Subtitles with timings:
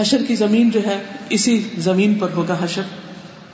[0.00, 2.82] حشر کی زمین جو ہے، اسی زمین پر ہوگا حشر۔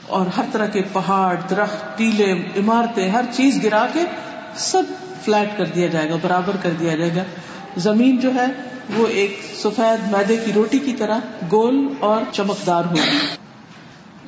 [0.07, 3.99] اور ہر طرح کے پہاڑ، درخت، ٹیلے، عمارتیں، ہر چیز گرا کے
[4.55, 4.83] سب
[5.21, 7.23] فلیٹ کر دیا جائے گا، برابر کر دیا جائے گا۔
[7.77, 8.45] زمین جو ہے،
[8.95, 11.17] وہ ایک سفید میدے کی روٹی کی طرح
[11.51, 13.17] گول اور چمکدار ہوگی۔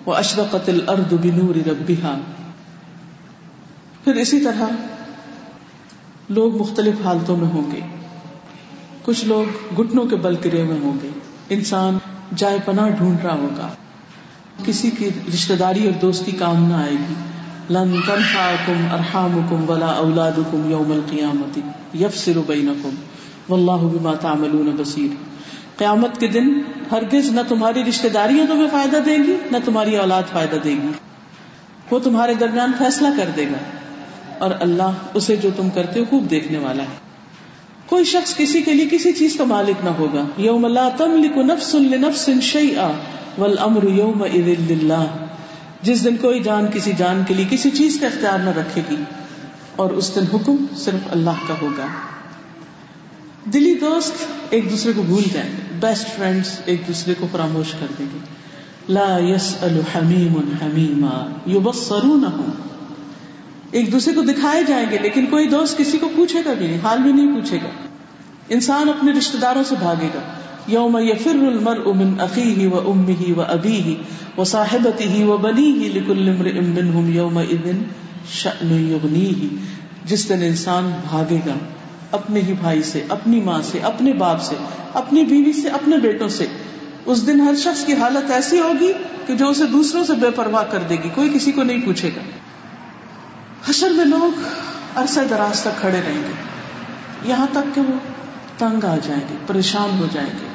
[0.06, 2.18] وہ اشرقت الارض بنور ربها
[4.04, 4.64] پھر اسی طرح
[6.30, 7.80] لوگ مختلف حالتوں میں ہوں گے۔
[9.02, 11.10] کچھ لوگ گٹنوں کے بل کرے ہوئے ہوں گے۔
[11.52, 11.98] انسان
[12.36, 13.68] جائے پناہ ڈھونڈ رہا ہوگا۔
[14.66, 17.14] کسی کی رشتے داری اور دوستی کام نہ آئے گی۔
[17.70, 22.90] لن تنفعكم ارحامكم ولا اولادكم يوم القيامه يفصل بينكم
[23.50, 25.08] والله بما تعملون بصير
[25.78, 26.62] قیامت کے دن
[26.92, 30.92] ہرگز نہ تمہاری رشتے داریاں تمہیں فائدہ دے گی، نہ تمہاری اولاد فائدہ دے گی۔
[31.92, 33.58] وہ تمہارے درمیان فیصلہ کر دے گا
[34.38, 37.11] اور اللہ اسے جو تم کرتے ہو خوب دیکھنے والا ہے۔
[37.92, 41.74] کوئی شخص کسی کے لیے کسی چیز کا مالک نہ ہوگا۔ یوم لا تملک نفس
[41.76, 42.92] لنفس شیئا
[43.38, 45.04] والامر یوم للہ۔
[45.82, 48.96] جس دن کوئی جان کسی جان کے لیے کسی چیز کا اختیار نہ رکھے گی،
[49.76, 51.88] اور اس دن حکم صرف اللہ کا ہوگا۔
[53.54, 57.88] دلی دوست ایک دوسرے کو بھول جائیں گے۔ بیسٹ فرینڈس ایک دوسرے کو فراموش کر
[58.00, 58.20] دیں گے۔
[58.90, 61.88] لا یس الحمیم حمیما یو بس
[63.72, 66.78] ایک دوسرے کو دکھائے جائیں گے، لیکن کوئی دوست کسی کو پوچھے گا بھی نہیں،
[66.84, 67.70] حال بھی نہیں پوچھے گا۔
[68.50, 70.20] انسان اپنے رشتے داروں سے بھاگے گا۔
[70.68, 73.96] یوم یفر المرء من اخیہ و امہ و ابیہ
[74.40, 77.72] و صاحبتہ و بنیہ لکل امرئ منہم یومئذ
[78.32, 79.56] شأن یغنیہ۔
[80.06, 81.54] جس دن انسان بھاگے گا
[82.12, 84.56] اپنے ہی بھائی سے، اپنی ماں سے، اپنے باپ سے،
[84.94, 86.46] اپنی بیوی سے، اپنے بیٹوں سے،
[87.06, 88.94] اس دن ہر شخص کی حالت ایسی ہوگی
[89.28, 92.10] کہ جو اسے دوسروں سے بے پرواہ کر دے گی، کوئی کسی کو نہیں پوچھے
[92.16, 92.22] گا۔
[93.70, 94.40] حشر میں لوگ
[94.96, 96.34] عرصہ دراز تک کھڑے رہیں گے۔
[97.24, 97.98] یہاں تک کہ وہ
[98.58, 100.48] تنگ آ جائیں گے، پریشان ہو جائیں گے۔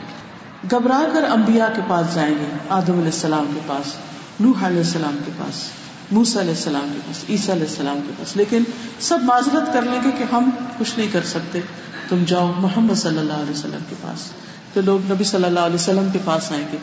[0.71, 3.93] گھبرا کر انبیاء کے پاس جائیں گے، آدم علیہ السلام کے پاس،
[4.41, 5.63] نوح علیہ السلام کے پاس
[6.11, 8.65] موسا علیہ السلام کے پاس، عیسیٰ علیہ السلام کے پاس۔ لیکن
[9.01, 11.61] سب معذرت کر لیں گے کہ ہم کچھ نہیں کر سکتے۔
[12.09, 14.33] تم جاؤ محمد صلی اللہ علیہ وسلم کے پاس۔
[14.75, 16.77] تو لوگ نبی صلی اللہ علیہ وسلم کے پاس آئیں گے۔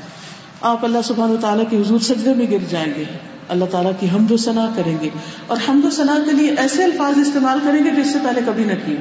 [0.61, 3.05] آپ اللہ سبحان و تعالیٰ کے حضور سجدے میں گر جائیں گے۔
[3.49, 5.09] اللہ تعالیٰ کی حمد و ثنا کریں گے۔
[5.47, 8.41] اور حمد و ثنا کے لیے ایسے الفاظ استعمال کریں گے جو اس سے پہلے
[8.45, 8.97] کبھی نہ کیے۔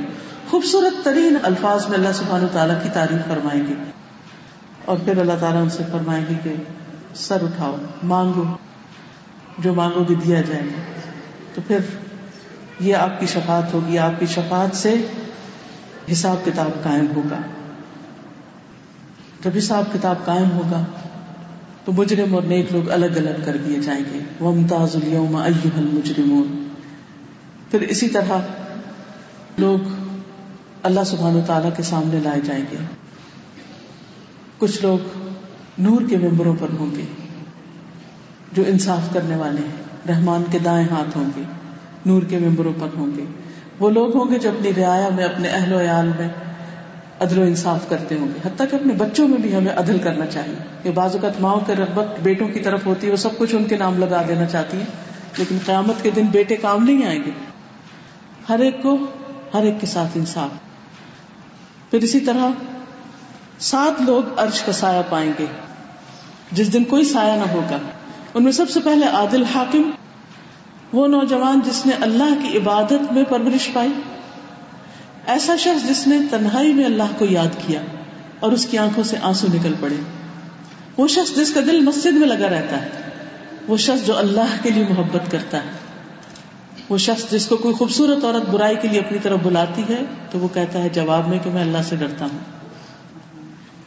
[0.50, 3.74] خوبصورت ترین الفاظ میں اللہ سبحان و تعالیٰ کی تعریف فرمائیں گے۔
[4.84, 6.54] اور پھر اللہ تعالیٰ ان سے فرمائیں گے کہ
[7.14, 8.44] سر اٹھاؤ، مانگو،
[9.58, 10.82] جو مانگو گے دیا جائے گا۔
[11.54, 11.78] تو پھر
[12.80, 15.06] یہ آپ کی شفاعت ہوگی۔ آپ کی شفاعت سے
[16.12, 17.36] حساب کتاب قائم ہوگا۔
[19.44, 20.84] جب حساب کتاب قائم ہوگا
[21.84, 25.78] تو مجرم اور نیک لوگ الگ الگ کر دیے جائیں گے۔ وہ ممتاز اليوم ایوہ
[25.78, 26.68] المجرمون۔
[27.70, 28.38] پھر اسی طرح
[29.58, 29.78] لوگ
[30.82, 32.76] اللہ سبحانہ تعالیٰ کے سامنے لائے جائیں گے۔
[34.58, 34.98] کچھ لوگ
[35.78, 37.04] نور کے ممبروں پر ہوں گے
[38.52, 41.42] جو انصاف کرنے والے ہیں۔ رحمان کے دائیں ہاتھ ہوں گے،
[42.06, 43.24] نور کے ممبروں پر ہوں گے۔
[43.78, 46.28] وہ لوگ ہوں گے جو اپنی رعایا میں، اپنے اہل و عیال میں
[47.22, 50.26] عدل و انصاف کرتے ہوں گے۔ حتیٰ کہ اپنے بچوں میں بھی ہمیں عدل کرنا
[50.26, 53.54] چاہیے۔ کہ بعض اوقات ماؤں کے رغبت بیٹوں کی طرف ہوتی ہے، وہ سب کچھ
[53.54, 54.86] ان کے نام لگا دینا چاہتی ہیں۔
[55.36, 57.30] لیکن قیامت کے دن بیٹے کام نہیں آئیں گے۔
[58.48, 58.96] ہر ایک کو
[59.54, 60.50] ہر ایک کے ساتھ انصاف۔
[61.90, 62.48] پھر اسی طرح
[63.58, 65.46] سات لوگ عرش کا سایہ پائیں گے۔
[66.52, 67.78] جس دن کوئی سایہ نہ ہوگا۔
[68.34, 69.90] ان میں سب سے پہلے عادل حاکم،
[70.92, 73.90] وہ نوجوان جس نے اللہ کی عبادت میں پرورش پائی۔
[75.26, 77.80] ایسا شخص جس نے تنہائی میں اللہ کو یاد کیا
[78.40, 79.94] اور اس کی آنکھوں سے آنسو نکل پڑے۔
[80.96, 82.88] وہ شخص جس کا دل مسجد میں لگا رہتا ہے۔
[83.68, 85.70] وہ شخص جو اللہ کے لیے محبت کرتا ہے۔
[86.88, 90.38] وہ شخص جس کو کوئی خوبصورت عورت برائی کے لیے اپنی طرف بلاتی ہے تو
[90.38, 92.38] وہ کہتا ہے جواب میں کہ میں اللہ سے ڈرتا ہوں۔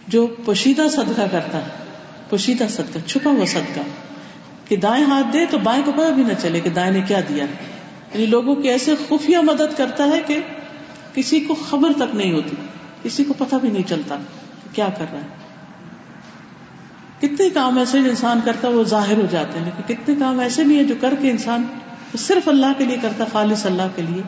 [0.07, 1.69] جو پوشیدہ صدقہ کرتا ہے،
[2.29, 3.79] پوشیدہ صدقہ، چھپا ہوا صدقہ،
[4.65, 7.19] کہ دائیں ہاتھ دے تو بائیں کو پتا بھی نہ چلے کہ دائیں نے کیا
[7.29, 7.43] دیا
[8.13, 10.37] یعنی لوگوں کی ایسے خفیہ مدد کرتا ہے کہ
[11.15, 12.55] کسی کو خبر تک نہیں ہوتی،
[13.03, 14.15] کسی کو پتا بھی نہیں چلتا
[14.73, 15.45] کیا کر رہا ہے۔
[17.19, 20.39] کتنے کام ایسے جو انسان کرتا ہے وہ ظاہر ہو جاتے ہیں، لیکن کتنے کام
[20.39, 21.63] ایسے بھی ہیں جو کر کے انسان
[22.17, 24.21] صرف اللہ کے لیے کرتا، خالص اللہ کے لیے۔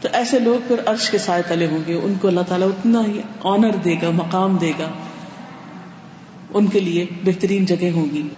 [0.00, 3.04] تو ایسے لوگ پھر عرش کے سائے تلے ہوں گے، ان کو اللہ تعالیٰ اتنا
[3.06, 4.90] ہی آنر دے گا، مقام دے گا۔
[6.54, 8.28] ان کے لیے بہترین جگہ ہوں گی۔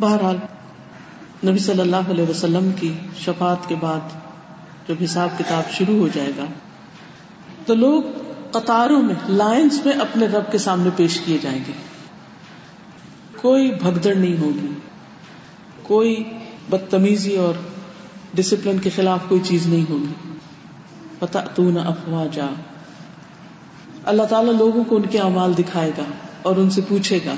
[0.00, 0.36] بہرحال
[1.46, 4.00] نبی صلی اللہ علیہ وسلم کی شفات کے بعد
[4.88, 6.44] جب حساب کتاب شروع ہو جائے گا۔
[7.66, 8.02] تو لوگ
[8.50, 11.72] قطاروں میں لائنس میں اپنے رب کے سامنے پیش کیے جائیں گے۔
[13.40, 14.72] کوئی بھگدڑ نہیں ہوگی۔
[15.82, 16.24] کوئی
[16.70, 17.54] بدتمیزی اور
[18.34, 20.38] ڈسپلن کے خلاف کوئی چیز نہیں ہوگی۔
[21.18, 22.46] پتا تو نہ افواہ جا
[24.04, 26.02] اللہ تعالیٰ لوگوں کو ان کے اعمال دکھائے گا
[26.42, 27.34] اور ان سے پوچھے گا۔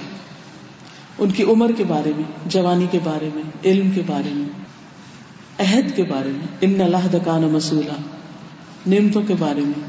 [1.19, 4.56] ان کی عمر کے بارے میں، جوانی کے بارے میں، علم کے بارے میں۔
[5.59, 7.93] عہد کے بارے میں، ان اللہ دکان مسولہ
[8.87, 9.81] نعمتوں کے بارے میں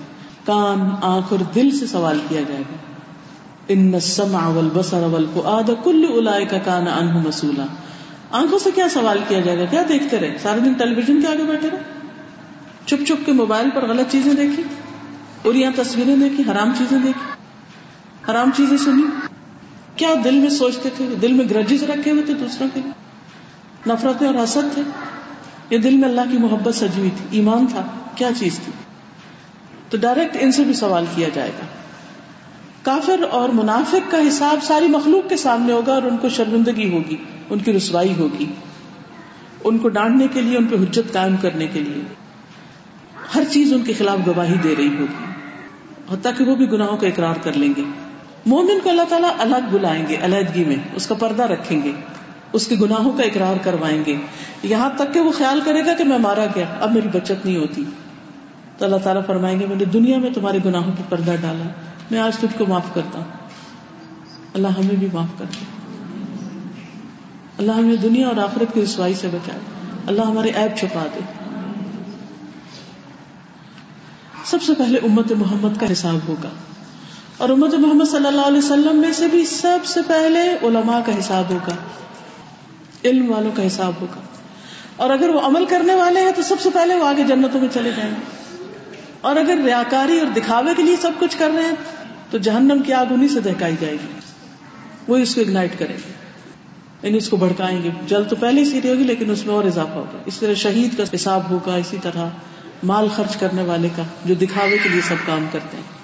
[0.46, 2.76] کان، آنکھ اور دل سے سوال کیا جائے گا۔
[3.68, 7.66] ان السمع والبصر والفؤاد كل اولئك كان عنه مسؤولا
[8.32, 11.28] آنکھوں سے کیا سوال کیا جائے گا؟ کیا دیکھتے رہے؟ سارے دن ٹیلی ویژن کے
[11.28, 11.78] آگے بیٹھے رہے۔
[12.86, 14.64] چپ چپ کے موبائل پر غلط چیزیں دیکھی۔
[15.42, 17.32] اور یہاں تصویریں دیکھی، حرام چیزیں دیکھی۔
[18.32, 19.28] حرام چیزیں سنی۔
[19.96, 22.80] کیا دل میں سوچتے تھے؟ دل میں گرجز رکھے ہوئے تھے دوسروں کے
[23.88, 24.82] نفرتیں اور حسد تھے۔
[25.70, 27.84] یہ دل میں اللہ کی محبت سجی ہوئی تھی، ایمان تھا،
[28.16, 28.72] کیا چیز تھی؟
[29.90, 31.66] تو ڈائریکٹ ان سے بھی سوال کیا جائے گا۔
[32.82, 37.16] کافر اور منافق کا حساب ساری مخلوق کے سامنے ہوگا اور ان کو شرمندگی ہوگی،
[37.50, 38.46] ان کی رسوائی ہوگی۔
[39.64, 42.04] ان کو ڈانٹنے کے لیے، ان پہ حجت قائم کرنے کے لیے۔
[43.36, 45.26] ہر چیز ان کے خلاف گواہی دے رہی ہوگی۔
[46.14, 47.84] حتیٰ کہ وہ بھی گناہوں کا اقرار کر لیں گے۔
[48.46, 51.92] مومن کو اللہ تعالیٰ الگ بلائیں گے، علیحدگی میں، اس کا پردہ رکھیں گے۔
[52.54, 54.16] اس کے گناہوں کا اقرار کروائیں گے۔
[54.64, 57.58] یہاں تک کہ وہ خیال کرے گا کہ میں مارا گیا، اب میری بچت نہیں
[57.58, 57.84] ہوتی۔
[58.78, 61.70] تو اللہ تعالیٰ فرمائیں گے، میں نے دنیا میں تمہارے گناہوں پر پردہ ڈالا۔
[62.12, 63.26] میں آج تجھ کو معاف کرتا ہوں۔
[64.54, 65.66] اللہ ہمیں بھی معاف کر دے۔
[67.58, 69.60] اللہ ہمیں دنیا اور آخرت کی رسوائی سے بچائے۔
[70.08, 71.20] اللہ ہمارے ایپ چھپا دے۔
[74.46, 76.50] سب سے پہلے امت محمد کا حساب ہوگا۔
[77.38, 81.20] اور امت محمد صلی اللہ علیہ وسلم میں سے بھی سب سے پہلے علماء کا
[81.20, 81.76] حساب ہوگا۔
[83.06, 84.22] علم والوں کا حساب ہوگا۔
[84.96, 87.70] اور اگر وہ عمل کرنے والے ہیں تو سب سے پہلے وہ آگے جنتوں میں
[87.74, 88.38] چلے جائیں۔ گے
[89.22, 91.72] اور اگر ریاکاری اور دکھاوے کے لیے سب کچھ کر رہے ہیں
[92.32, 94.20] تو جہنم کی آگ انہیں سے دہکائی جائے گی۔
[95.08, 96.12] وہ اس کو اگنائٹ کرے گی
[97.04, 99.64] یعنی اس کو بھڑکائیں گے۔ جل تو پہلے ہی سیری ہوگی لیکن اس میں اور
[99.64, 102.28] اضافہ ہوگا۔ اس طرح شہید کا حساب ہوگا، اسی طرح
[102.84, 105.97] مال خرچ کرنے والے کا جو دکھاوے کے لیے سب کام کرتے ہیں۔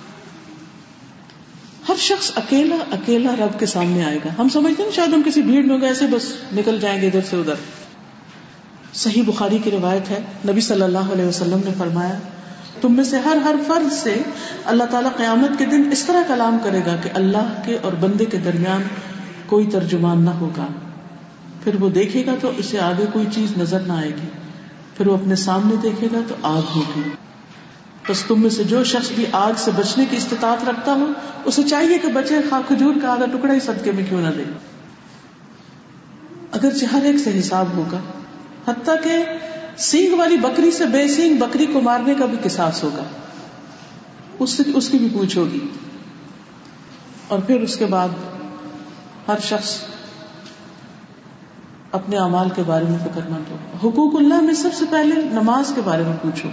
[1.94, 5.42] ہر شخص اکیلا اکیلا رب کے سامنے آئے گا۔ ہم سمجھتے ہیں شاید ہم کسی
[5.42, 7.54] بھیڑ میں گئے ایسے بس نکل جائیں گے ادھر سے ادھر۔
[8.94, 10.20] صحیح بخاری کی روایت ہے،
[10.50, 12.20] نبی صلی اللہ علیہ وسلم نے فرمایا،
[12.82, 14.22] تم میں سے ہر ہر فرد سے
[14.66, 18.26] اللہ تعالیٰ قیامت کے دن اس طرح کلام کرے گا کہ اللہ کے اور بندے
[18.26, 18.82] کے درمیان
[19.46, 20.68] کوئی ترجمان نہ ہوگا۔
[21.64, 24.28] پھر وہ دیکھے گا تو اسے آگے کوئی چیز نظر نہ آئے گی۔
[24.98, 27.02] پھر وہ اپنے سامنے دیکھے گا تو آگ ہوگی۔
[28.10, 31.06] بس تم میں سے جو شخص بھی آگ سے بچنے کی استطاعت رکھتا ہو
[31.46, 34.44] اسے چاہیے کہ بچے خواہ کھجور کا آگا ٹکڑا ہی صدقے میں کیوں نہ دے۔
[36.52, 38.00] اگر ہر ایک سے حساب ہوگا،
[38.68, 39.26] حتیٰ کہ
[39.78, 43.04] سینگ والی بکری سے بے سینگ بکری کو مارنے کا بھی کساس ہوگا۔
[44.40, 45.60] اس سے اس کی بھی پوچھ ہوگی۔
[47.28, 48.10] اور پھر اس کے بعد
[49.28, 49.80] ہر شخص
[51.92, 55.72] اپنے امال کے بارے میں فکر مند ہوگا حقوق اللہ میں سب سے پہلے نماز
[55.76, 56.50] کے بارے میں پوچھو۔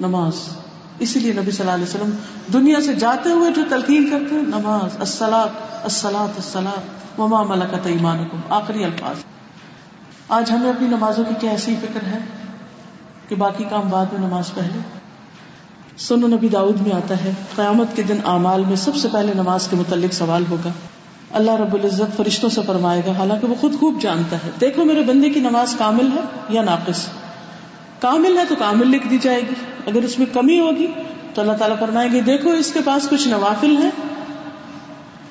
[0.00, 0.63] نماز۔
[0.98, 2.10] اسی لیے نبی صلی اللہ علیہ وسلم
[2.52, 5.50] دنیا سے جاتے ہوئے جو تلقین کرتے ہیں، نماز السلاط
[5.82, 9.16] السلاط السلاط وما ملکت ایمانکم، آخری الفاظ۔
[10.28, 12.18] آج ہمیں اپنی نمازوں کی کیا ایسی فکر ہے
[13.28, 14.78] کہ باقی کام بعد میں نماز پہلے؟
[15.98, 19.68] سنو نبی داؤد میں آتا ہے، قیامت کے دن اعمال میں سب سے پہلے نماز
[19.68, 20.70] کے متعلق سوال ہوگا۔
[21.30, 25.02] اللہ رب العزت فرشتوں سے فرمائے گا، حالانکہ وہ خود خوب جانتا ہے۔ دیکھو میرے
[25.02, 27.06] بندے کی نماز کامل ہے یا ناقص؟
[28.04, 29.54] کامل ہے تو کامل لکھ دی جائے گی۔
[29.86, 30.86] اگر اس میں کمی ہوگی
[31.34, 33.90] تو اللہ تعالیٰ فرمائے گی، دیکھو اس کے پاس کچھ نوافل ہے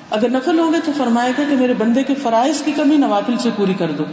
[0.10, 3.50] اگر نفل ہوگے تو فرمائے گا کہ میرے بندے کے فرائض کی کمی نوافل سے
[3.56, 4.03] پوری کر دو۔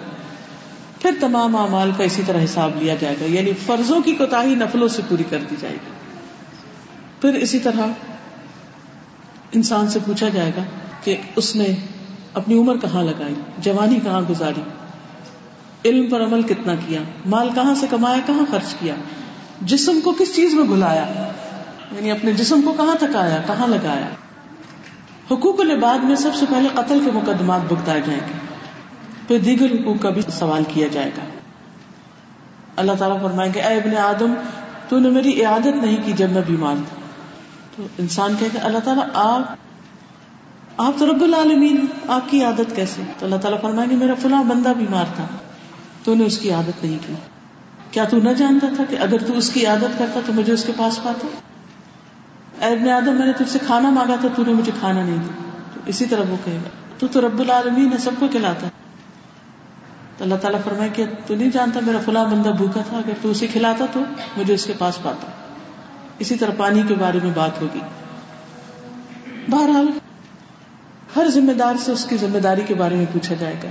[1.02, 4.88] پھر تمام اعمال کا اسی طرح حساب لیا جائے گا۔ یعنی فرضوں کی کوتا نفلوں
[4.88, 5.90] سے پوری کر دی جائے گی۔
[7.20, 7.86] پھر اسی طرح
[9.52, 10.62] انسان سے پوچھا جائے گا
[11.04, 11.66] کہ اس نے
[12.34, 14.60] اپنی عمر کہاں لگائی؟ جوانی کہاں گزاری؟
[15.84, 18.94] علم پر عمل کتنا کیا؟ مال کہاں سے کمایا؟ کہاں خرچ کیا؟
[19.60, 21.32] جسم کو کس چیز میں بلایا
[21.92, 24.08] یعنی اپنے جسم کو کہاں تکایا کہاں لگایا؟
[25.30, 28.32] حقوق العباد میں سب سے پہلے قتل کے مقدمات بگتائے جائیں گے۔
[29.28, 31.24] پھر دیگر حقوق کا بھی سوال کیا جائے گا۔
[32.76, 34.34] اللہ تعالیٰ فرمائیں گے، اے ابن آدم،
[34.88, 36.96] تو نے میری عیادت نہیں کی جب میں بیمار تھا۔
[37.76, 39.42] تو انسان کہ اللہ تعالیٰ، آپ
[40.76, 44.44] آپ تو رب العالمین، آپ کی عادت کیسے؟ تو اللہ تعالیٰ فرمائیں گے، میرا فلاں
[44.44, 45.24] بندہ بیمار تھا۔
[46.04, 47.14] تو نے اس کی عادت نہیں کی۔
[47.90, 50.64] کیا تو نہ جانتا تھا کہ اگر تو اس کی عادت کرتا تو مجھے اس
[50.64, 51.26] کے پاس پاتا؟
[52.66, 55.16] اے ابن آدم، میں نے تجھ سے کھانا مانگا تھا، تو نے مجھے کھانا نہیں
[55.16, 58.68] دیا۔ تو اسی طرح وہ کہے گا، تو تو رب العالمین ہے سب کو کھلاتا۔
[60.18, 63.30] تو اللہ تعالیٰ فرمائے کہ تو نہیں جانتا میرا فلاں بندہ بھوکا تھا، اگر تو
[63.30, 64.00] اسے کھلاتا تو
[64.36, 65.26] مجھے اس کے پاس پاتا۔
[66.18, 67.80] اسی طرح پانی کے بارے میں بات ہوگی۔
[69.48, 69.86] بہرحال،
[71.16, 73.68] ہر ذمہ دار سے اس کی ذمہ داری کے بارے میں پوچھا جائے گا۔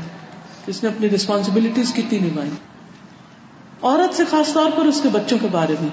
[0.70, 2.50] اس نے اپنی ریسپانسبلٹیز کتنی نبھائی
[3.82, 5.90] عورت سے خاص طور پر اس کے بچوں کے بارے میں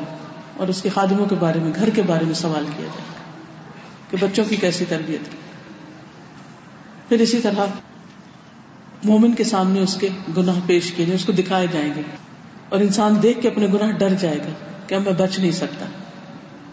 [0.57, 3.05] اور اس کے خادموں کے بارے میں، گھر کے بارے میں سوال کیا جائے
[4.11, 5.37] کہ بچوں کی کیسی تربیت کی۔
[7.09, 7.67] پھر اسی طرح
[9.05, 12.03] مومن کے سامنے اس کے گناہ پیش کیے جائیں، اس کو دکھائے جائیں گے
[12.69, 14.53] اور انسان دیکھ کے اپنے گناہ ڈر جائے گا
[14.87, 15.87] کہ میں بچ نہیں سکتا۔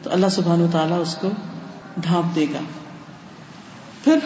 [0.03, 1.29] تو اللہ سبحان و تعالیٰ اس کو
[1.97, 2.59] ڈھانپ دے گا۔
[4.03, 4.17] پھر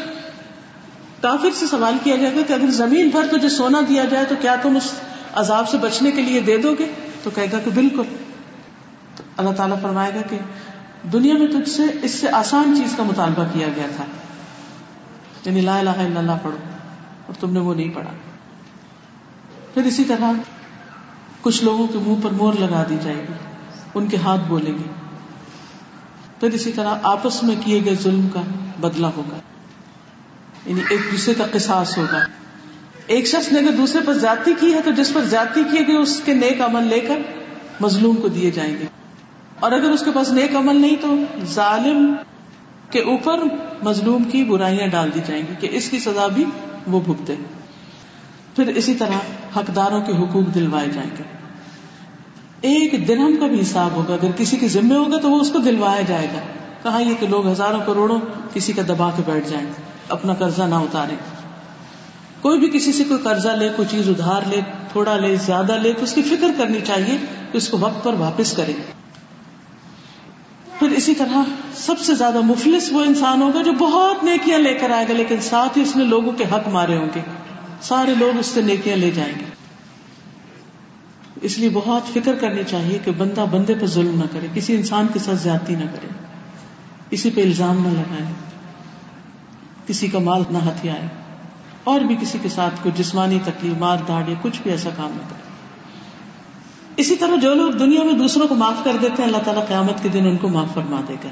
[1.21, 4.35] کافر سے سوال کیا جائے گا کہ اگر زمین بھر تجھے سونا دیا جائے تو
[4.41, 4.91] کیا تم اس
[5.33, 6.91] عذاب سے بچنے کے لیے دے دو گے؟
[7.23, 8.03] تو کہے گا کہ بالکل۔
[9.15, 10.37] تو اللہ تعالیٰ فرمائے گا کہ
[11.13, 14.05] دنیا میں تجھ سے اس سے آسان چیز کا مطالبہ کیا گیا تھا۔
[15.45, 16.57] یعنی لا الہ الا اللہ پڑھو،
[17.27, 18.11] اور تم نے وہ نہیں پڑھا۔
[19.73, 20.31] پھر اسی طرح
[21.41, 23.33] کچھ لوگوں کے منہ پر مور لگا دی جائے گی،
[23.93, 24.89] ان کے ہاتھ بولیں گے۔
[26.39, 28.41] پھر اسی طرح آپس میں کیے گئے ظلم کا
[28.79, 29.37] بدلہ ہوگا۔
[30.67, 32.19] یعنی ایک دوسرے کا قصاص ہوگا۔
[33.07, 35.97] ایک شخص نے اگر دوسرے پر زیادتی کی ہے تو جس پر زیادتی کیے گئے
[35.97, 37.19] اس کے نیک عمل لے کر
[37.79, 38.85] مظلوم کو دیے جائیں گے۔
[39.59, 42.13] اور اگر اس کے پاس نیک عمل نہیں تو ظالم
[42.89, 43.39] کے اوپر
[43.83, 46.45] مظلوم کی برائیاں ڈال دی جائیں گی کہ اس کی سزا بھی
[46.87, 47.35] وہ بھگتے۔
[48.55, 49.17] پھر اسی طرح
[49.57, 51.23] حقداروں کے حقوق دلوائے جائیں گے۔
[52.61, 55.59] ایک درہم کا بھی حساب ہوگا۔ اگر کسی کے ذمے ہوگا تو وہ اس کو
[55.59, 56.39] دلوایا جائے گا۔
[56.83, 58.19] کہا یہ کہ لوگ ہزاروں کروڑوں
[58.53, 61.15] کسی کا دبا کے بیٹھ جائیں گے۔ اپنا قرضہ نہ اتارے۔
[62.41, 64.61] کوئی بھی کسی سے کوئی قرضہ لے، کوئی چیز ادھار لے،
[64.91, 67.17] تھوڑا لے، زیادہ لے، تو اس کی فکر کرنی چاہیے
[67.51, 68.73] کہ اس کو وقت پر واپس کرے۔
[70.79, 71.37] پھر اسی طرح
[71.75, 75.35] سب سے زیادہ مفلس وہ انسان ہوگا جو بہت نیکیاں لے کر آئے گا، لیکن
[75.41, 77.19] ساتھ ہی اس نے لوگوں کے حق مارے ہوں گے۔
[77.81, 79.43] سارے لوگ اس سے نیکیاں لے جائیں گے۔
[81.41, 85.07] اس لیے بہت فکر کرنی چاہیے کہ بندہ بندے پہ ظلم نہ کرے، کسی انسان
[85.13, 86.07] کے ساتھ زیادتی نہ کرے۔
[87.09, 88.46] کسی پہ الزام نہ لگائے۔
[89.87, 91.07] کسی کا مال نہ ہتھیائے
[91.83, 95.11] اور بھی کسی کے ساتھ کوئی جسمانی تکلیف، مار داڑ یا کچھ بھی ایسا کام
[95.11, 95.47] نہ کرے۔
[96.97, 100.03] اسی طرح جو لوگ دنیا میں دوسروں کو معاف کر دیتے ہیں، اللہ تعالیٰ قیامت
[100.03, 101.29] کے دن ان کو معاف فرما دے گا۔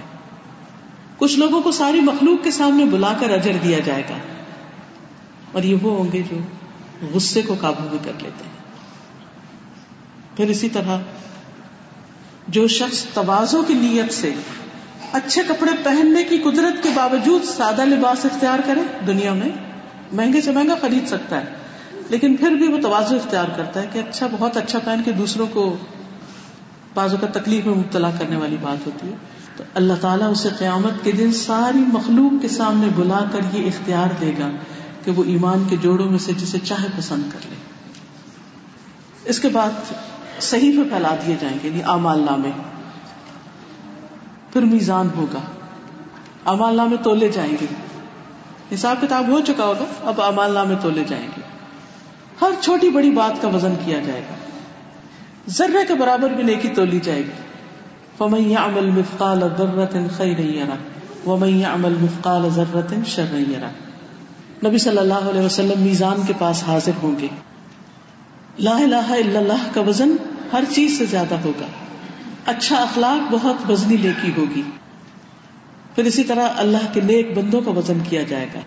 [1.17, 4.17] کچھ لوگوں کو ساری مخلوق کے سامنے بلا کر اجر دیا جائے گا۔
[5.51, 6.37] اور یہ وہ ہوں گے جو
[7.13, 8.55] غصے کو قابو میں کر لیتے ہیں۔
[10.37, 10.97] پھر اسی طرح
[12.47, 14.33] جو شخص توازوں کی نیت سے
[15.11, 19.49] اچھے کپڑے پہننے کی قدرت کے باوجود سادہ لباس اختیار کرے دنیا میں
[20.13, 21.45] مہنگے سے مہنگا خرید سکتا ہے،
[22.09, 25.47] لیکن پھر بھی وہ توازو اختیار کرتا ہے کہ اچھا بہت اچھا پہن کے دوسروں
[25.53, 25.77] کو
[26.93, 29.15] بازو کا تکلیف میں مبتلا کرنے والی بات ہوتی ہے۔
[29.57, 34.07] تو اللہ تعالیٰ اسے قیامت کے دن ساری مخلوق کے سامنے بلا کر یہ اختیار
[34.21, 34.49] دے گا
[35.03, 37.55] کہ وہ ایمان کے جوڑوں میں سے جسے چاہے پسند کر لے۔
[39.25, 39.93] اس کے بعد
[40.39, 42.51] صحیح پہ پھیلا دیے جائیں گے یعنی امال نامے۔
[44.55, 45.39] پھر میزان ہوگا۔
[46.45, 47.65] امال نامے تولے جائیں گے۔
[48.73, 51.41] حساب کتاب ہو چکا ہوگا، اب امال نامے تولے جائیں گے۔
[52.41, 54.35] ہر چھوٹی بڑی بات کا وزن کیا جائے گا۔
[55.47, 57.31] ذرے کے برابر بھی نیکی تولی جائے گی۔
[58.17, 60.77] فمن يعمل مثقال ذرة خيرا يره،
[61.25, 63.71] ومن يعمل مثقال ذرة شرا يره۔
[64.65, 67.27] نبی صلی اللہ علیہ وسلم میزان کے پاس حاضر ہوں گے۔
[68.59, 70.15] لا الہ الا اللہ کا وزن
[70.53, 71.65] ہر چیز سے زیادہ ہوگا۔
[72.45, 74.61] اچھا اخلاق بہت وزنی لیکی ہوگی۔
[75.95, 78.59] پھر اسی طرح اللہ کے نیک بندوں کا وزن کیا جائے گا۔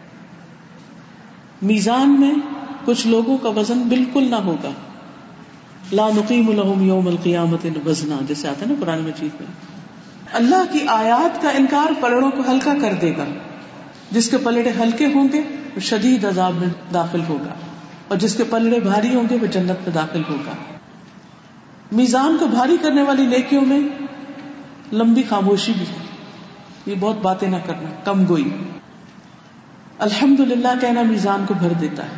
[1.63, 2.35] میزان میں
[2.85, 4.71] کچھ لوگوں کا وزن بالکل نہ ہوگا۔
[5.93, 9.79] لا نقیم لهم یوم القیامت وزنا، جیسے آتا ہے نا قرآن مجید میں۔
[10.33, 13.25] اللہ کی آیات کا انکار پلڑوں کو ہلکا کر دے گا۔
[14.11, 15.43] جس کے پلڑے ہلکے ہوں گے،
[15.77, 17.55] وہ شدید عذاب میں داخل ہوگا۔
[18.09, 20.78] اور جس کے پلڑے بھاری ہوں گے، وہ جنت میں داخل ہوگا۔
[21.93, 23.81] میزان کو بھاری کرنے والی نیکیوں میں
[24.93, 26.07] لمبی خاموشی بھی ہے۔
[26.87, 28.51] یہ بہت باتیں نہ کرنا، کم گوئی۔
[29.99, 32.11] الحمد للہ کہنا میزان کو بھر دیتا ہے۔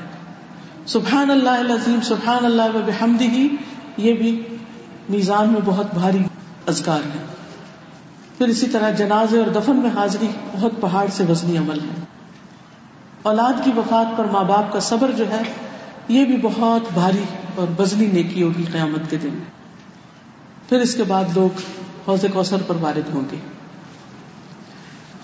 [0.86, 3.48] سبحان اللہ العظیم سبحان اللہ بحمدہ ہی
[3.96, 4.42] یہ بھی
[5.08, 6.18] میزان میں بہت بھاری
[6.66, 7.24] ازگار ہے۔
[8.38, 12.04] پھر اسی طرح جنازے اور دفن میں حاضری، بہت پہاڑ سے وزنی عمل ہے۔
[13.22, 15.42] اولاد کی وفات پر ماں باپ کا صبر جو ہے،
[16.08, 17.24] یہ بھی بہت بھاری
[17.54, 19.42] اور وزنی نیکی ہوگی قیامت کے دن۔
[20.70, 21.60] پھر اس کے بعد لوگ
[22.08, 23.36] حوض کوثر پر وارد ہوں گے۔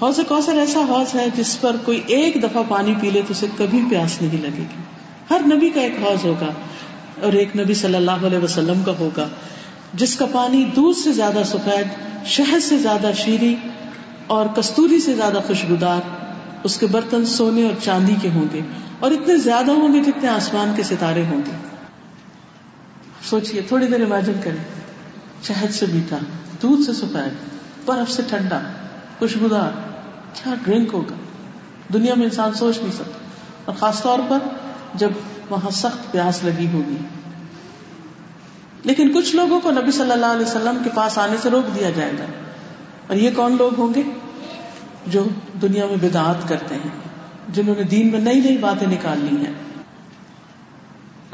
[0.03, 3.47] حوض کوثر ایسا حوض ہے جس پر کوئی ایک دفعہ پانی پی لے تو اسے
[3.59, 4.83] کبھی پیاس نہیں لگے گی۔
[5.31, 6.47] ہر نبی کا ایک حوض ہوگا
[7.23, 9.29] اور ایک نبی صلی اللہ علیہ وسلم کا ہوگا،
[9.95, 11.87] جس کا پانی دودھ سے زیادہ سفید،
[12.27, 13.69] شہد سے زیادہ شیریں
[14.27, 16.01] اور کستوری سے زیادہ خوشبودار،
[16.65, 18.61] اس کے برتن سونے اور چاندی کے ہوں گے
[18.99, 21.51] اور اتنے زیادہ ہوں گے جتنے آسمان کے ستارے ہوں گے۔
[23.31, 24.86] سوچئے، تھوڑی دیر امیجن کریں۔
[25.43, 26.17] شہد سے میٹھا،
[26.63, 27.33] دودھ سے سفید،
[27.85, 28.61] برف سے ٹھنڈا،
[29.19, 29.71] خوشبودار،
[30.35, 31.15] کیا ڈرنک ہوگا؟
[31.93, 33.19] دنیا میں انسان سوچ نہیں سکتا۔
[33.65, 34.39] اور خاص طور پر
[34.95, 35.11] جب
[35.51, 36.97] وہاں سخت پیاس لگی ہوگی۔
[38.85, 41.91] لیکن کچھ لوگوں کو نبی صلی اللہ علیہ وسلم کے پاس آنے سے روک دیا
[41.91, 42.25] جائے گا۔
[43.07, 44.03] اور یہ کون لوگ ہوں گے؟
[45.07, 45.25] جو
[45.63, 46.91] دنیا میں بدعات کرتے ہیں،
[47.49, 49.55] جنہوں نے دین میں نئی نئی باتیں نکال لی ہیں۔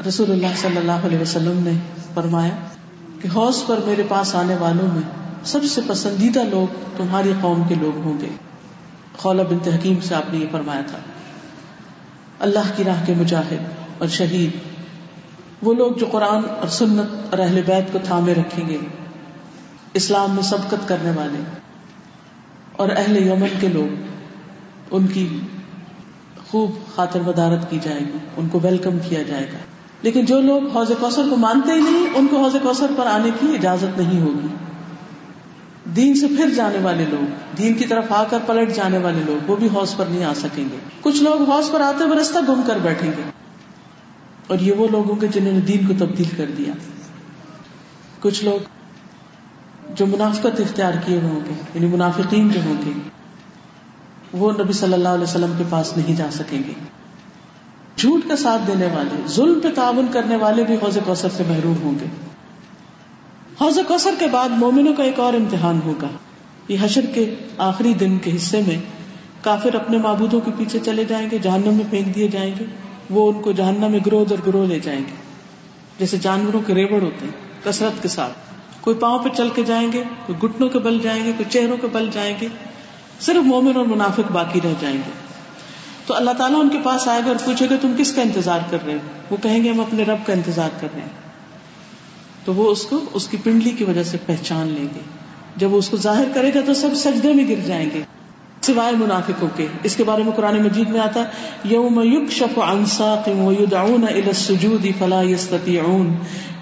[0.07, 1.71] رسول اللہ صلی اللہ علیہ وسلم نے
[2.13, 2.55] فرمایا
[3.23, 5.01] کہ حوض پر میرے پاس آنے والوں میں
[5.45, 8.29] سب سے پسندیدہ لوگ تمہاری قوم کے لوگ ہوں گے۔
[9.17, 10.97] خولا بنت حکیم سے آپ نے یہ فرمایا تھا۔
[12.39, 13.65] اللہ کی راہ کے مجاہد
[13.97, 14.49] اور شہید،
[15.61, 18.77] وہ لوگ جو قرآن اور سنت اور اہل بیت کو تھامے رکھیں گے۔
[19.93, 21.43] اسلام میں سبقت کرنے والے
[22.71, 23.95] اور اہل یمن کے لوگ،
[24.91, 25.39] ان کی
[26.51, 29.72] خوب خاطر مدارت کی جائے گی، ان کو ویلکم کیا جائے گا۔
[30.03, 33.29] لیکن جو لوگ حوض کوثر کو مانتے ہی نہیں، ان کو حوض کوثر پر آنے
[33.39, 34.47] کی اجازت نہیں ہوگی۔
[35.95, 39.49] دین سے پھر جانے والے لوگ، دین کی طرف آ کر پلٹ جانے والے لوگ،
[39.49, 42.39] وہ بھی حوض پر نہیں آ سکیں گے۔ کچھ لوگ حوض پر آتے ہوئے رستہ
[42.47, 43.23] گم کر بیٹھیں گے۔
[44.47, 46.73] اور یہ وہ لوگوں کے جنہوں نے دین کو تبدیل کر دیا۔
[48.19, 48.59] کچھ لوگ
[49.95, 52.91] جو منافقت اختیار کیے ہوئے ہوں گے یعنی منافقین جو ہوں گے،
[54.33, 56.73] وہ نبی صلی اللہ علیہ وسلم کے پاس نہیں جا سکیں گے۔
[57.97, 61.75] جھوٹ کا ساتھ دینے والے، ظلم پہ تعاون کرنے والے بھی حوض کوثر سے محروم
[61.83, 62.05] ہوں گے۔
[63.61, 66.07] حوض کوثر کے بعد مومنوں کا ایک اور امتحان ہوگا۔
[66.67, 68.77] یہ حشر کے آخری دن کے حصے میں
[69.41, 72.65] کافر اپنے معبودوں کے پیچھے چلے جائیں گے، جہنم میں پھینک دیے جائیں گے۔
[73.09, 75.15] وہ ان کو جہنم میں گروہ در گروہ لے جائیں گے۔
[75.99, 77.31] جیسے جانوروں کے ریوڑ ہوتے ہیں،
[77.63, 78.33] کثرت کے ساتھ۔
[78.81, 81.77] کوئی پاؤں پہ چل کے جائیں گے، کوئی گٹنوں کے بل جائیں گے، کوئی چہروں
[81.77, 82.47] کے بل جائیں گے۔
[83.19, 85.22] صرف مومن اور منافق باقی رہ جائیں گے۔
[86.05, 88.59] تو اللہ تعالیٰ ان کے پاس آئے گا اور پوچھے گا، تم کس کا انتظار
[88.69, 91.09] کر رہے ہو؟ وہ کہیں گے، ہم اپنے رب کا انتظار کر رہے ہیں۔
[92.45, 94.99] تو وہ اس کو، اس کی پنڈلی کی وجہ سے پہچان لیں گے۔
[95.55, 98.03] جب وہ اس کو ظاہر کرے گا، تو سب سجدے میں گر جائیں گے۔
[98.61, 101.23] سوائے منافقوں کے۔ اس کے بارے میں قرآن مجید میں آتا
[101.63, 105.21] یوم یکشف عن ساق ویدعون الى السجود فلا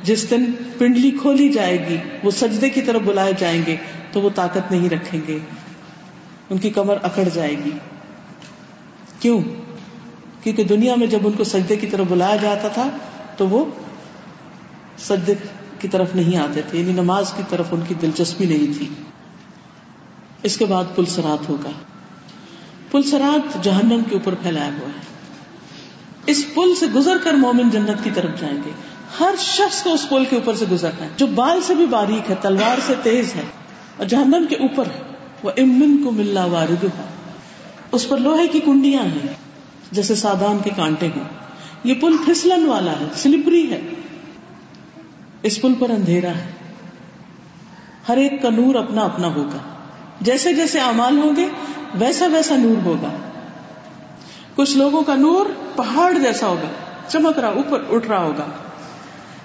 [0.03, 0.45] جس دن
[0.77, 3.75] پنڈلی کھولی جائے گی، وہ سجدے کی طرف بلائے جائیں گے،
[4.12, 5.39] تو وہ طاقت نہیں رکھیں گے۔
[6.50, 7.71] ان کی کمر اکڑ جائے گی۔
[9.22, 9.42] کیوں؟
[10.44, 12.90] کیونکہ دنیا میں جب ان کو سجدے کی طرف بلایا جاتا تھا،
[13.38, 13.66] تو وہ
[14.98, 15.34] سجدے
[15.80, 18.89] کی طرف نہیں آتے تھے یعنی نماز کی طرف ان کی دلچسپی نہیں تھی۔
[20.43, 21.69] اس کے بعد پل سرات ہوگا۔
[22.91, 25.02] پل سرات جہنم کے اوپر پھیلایا ہوا ہے۔
[26.26, 28.72] اس پل سے گزر کر مومن جنت کی طرف جائیں گے۔
[29.19, 32.30] ہر شخص کو اس پل کے اوپر سے گزرنا ہے۔ جو بال سے بھی باریک
[32.30, 33.43] ہے، تلوار سے تیز ہے
[33.98, 35.02] اور جہنم کے اوپر ہے۔
[35.43, 36.86] وہ امن کو ملا وارد
[37.91, 39.34] اس پر لوہے کی کنڈیاں ہیں،
[39.91, 41.23] جیسے سادان کے کانٹے ہیں
[41.84, 43.82] یہ پل پھسلن والا ہے، سلپری ہے۔
[45.43, 46.51] اس پل پر اندھیرا ہے۔
[48.10, 49.58] ہر ایک کا نور اپنا اپنا ہوگا۔
[50.21, 51.49] جیسے جیسے امال ہوں گے،
[51.93, 53.10] ویسا ویسا نور ہوگا۔
[54.56, 56.67] کچھ لوگوں کا نور پہاڑ جیسا ہوگا،
[57.10, 58.45] چمک رہا، اوپر اٹھ رہا ہوگا۔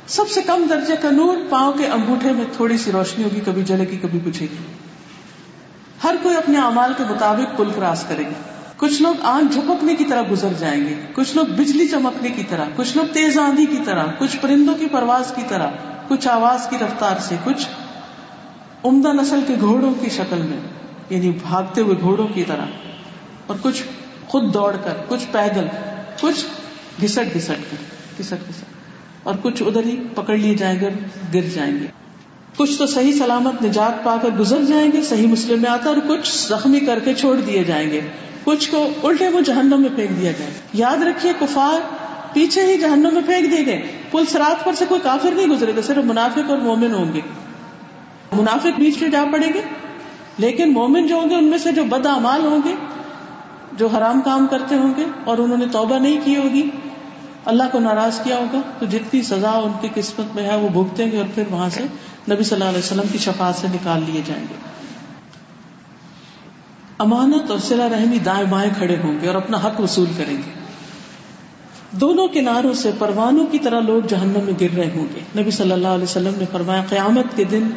[0.07, 3.63] سب سے کم درجے کا نور پاؤں کے انگوٹھے میں تھوڑی سی روشنی ہوگی کبھی
[3.63, 4.57] جلے گی کبھی بجھے گی
[6.07, 8.43] ہر کوئی اپنے امال کے مطابق پل کراس کرے گا
[8.77, 12.65] کچھ لوگ آنکھ جھپکنے کی طرح گزر جائیں گے۔ کچھ لوگ بجلی چمکنے کی طرح،
[12.77, 15.67] کچھ لوگ تیز آندھی کی طرح، کچھ پرندوں کی پرواز کی طرح،
[16.09, 17.69] کچھ آواز کی رفتار سے، کچھ
[18.85, 20.57] عمدہ نسل کے گھوڑوں کی شکل میں
[21.11, 22.65] یعنی بھاگتے ہوئے گھوڑوں کی طرح۔
[23.47, 23.83] اور کچھ
[24.29, 25.67] خود دوڑ کر، کچھ پیدل،
[26.21, 26.45] کچھ
[27.03, 27.77] گھسٹ گھسٹ کر،
[28.19, 28.65] گھسٹ گھسٹ۔
[29.23, 30.89] اور کچھ ادھر ہی پکڑ لیے جائیں گے
[31.35, 32.06] گر جائیں گے۔
[32.57, 35.97] کچھ تو صحیح سلامت نجات پا کر گزر جائیں گے، صحیح مسلم میں آتا اور
[36.09, 38.01] کچھ زخمی کر کے چھوڑ دیے جائیں گے۔
[38.45, 41.81] کچھ کو الٹے وہ جہنم میں پھینک دیا جائے۔ یاد رکھیے، کفار
[42.33, 45.73] پیچھے ہی جہنم میں پھینک دیے گئے۔ پل سرات پر سے کوئی کافر نہیں گزرے
[45.77, 47.21] گا، صرف منافق اور مومن ہوں گے۔
[48.33, 49.61] منافق بیچ میں جا پڑیں گے،
[50.39, 52.75] لیکن مومن جو ہوں گے، ان میں سے جو بد امال ہوں گے،
[53.73, 56.71] جو حرام کام کرتے ہوں گے اور انہوں نے توبہ نہیں کی ہوگی،
[57.45, 61.11] اللہ کو ناراض کیا ہوگا، تو جتنی سزا ان کی قسمت میں ہے، وہ بھگتیں
[61.13, 61.83] گے اور پھر وہاں سے
[62.31, 64.55] نبی صلی اللہ علیہ وسلم کی شفاعت سے نکال لیے جائیں گے۔
[66.99, 70.51] امانت اور سلا رحمی دائیں بائیں کھڑے ہوں گے اور اپنا حق وصول کریں گے۔
[71.91, 75.73] دونوں کناروں سے پروانوں کی طرح لوگ جہنم میں گر رہے ہوں گے۔ نبی صلی
[75.73, 77.69] اللہ علیہ وسلم نے فرمایا، قیامت کے دن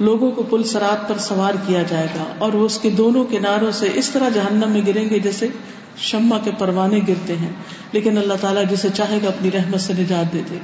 [0.00, 3.70] لوگوں کو پل سرات پر سوار کیا جائے گا اور وہ اس کے دونوں کناروں
[3.70, 5.48] سے اس طرح جہنم میں گریں گے جیسے
[5.96, 7.52] شمع کے پروانے گرتے ہیں۔
[7.92, 10.58] لیکن اللہ تعالیٰ جسے چاہے گا اپنی رحمت سے نجات دے دے۔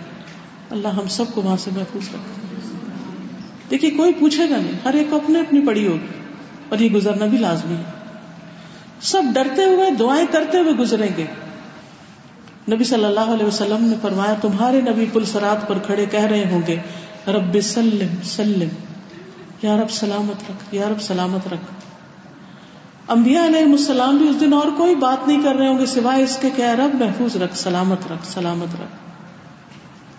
[0.70, 2.43] اللہ ہم سب کو وہاں سے محفوظ رکھے۔
[3.74, 6.06] دیکھیے، کوئی پوچھے گا نہیں۔ ہر ایک کو اپنے اپنی پڑی ہوگی۔
[6.68, 7.82] اور یہ گزرنا بھی لازمی ہے۔
[9.00, 11.24] سب ڈرتے ہوئے، دعائیں کرتے ہوئے گزریں گے۔
[12.72, 16.50] نبی صلی اللہ علیہ وسلم نے فرمایا، تمہارے نبی پل سرات پر کھڑے کہہ رہے
[16.50, 16.76] ہوں گے،
[17.26, 18.68] رب سلم سلم۔
[19.62, 21.74] یا رب سلامت رکھ، یا رب سلامت رکھ۔
[23.08, 26.22] انبیاء علیہ السلام بھی اس دن اور کوئی بات نہیں کر رہے ہوں گے سوائے
[26.22, 28.96] اس کے کہ رب، محفوظ رکھ، سلامت رکھ سلامت رکھ۔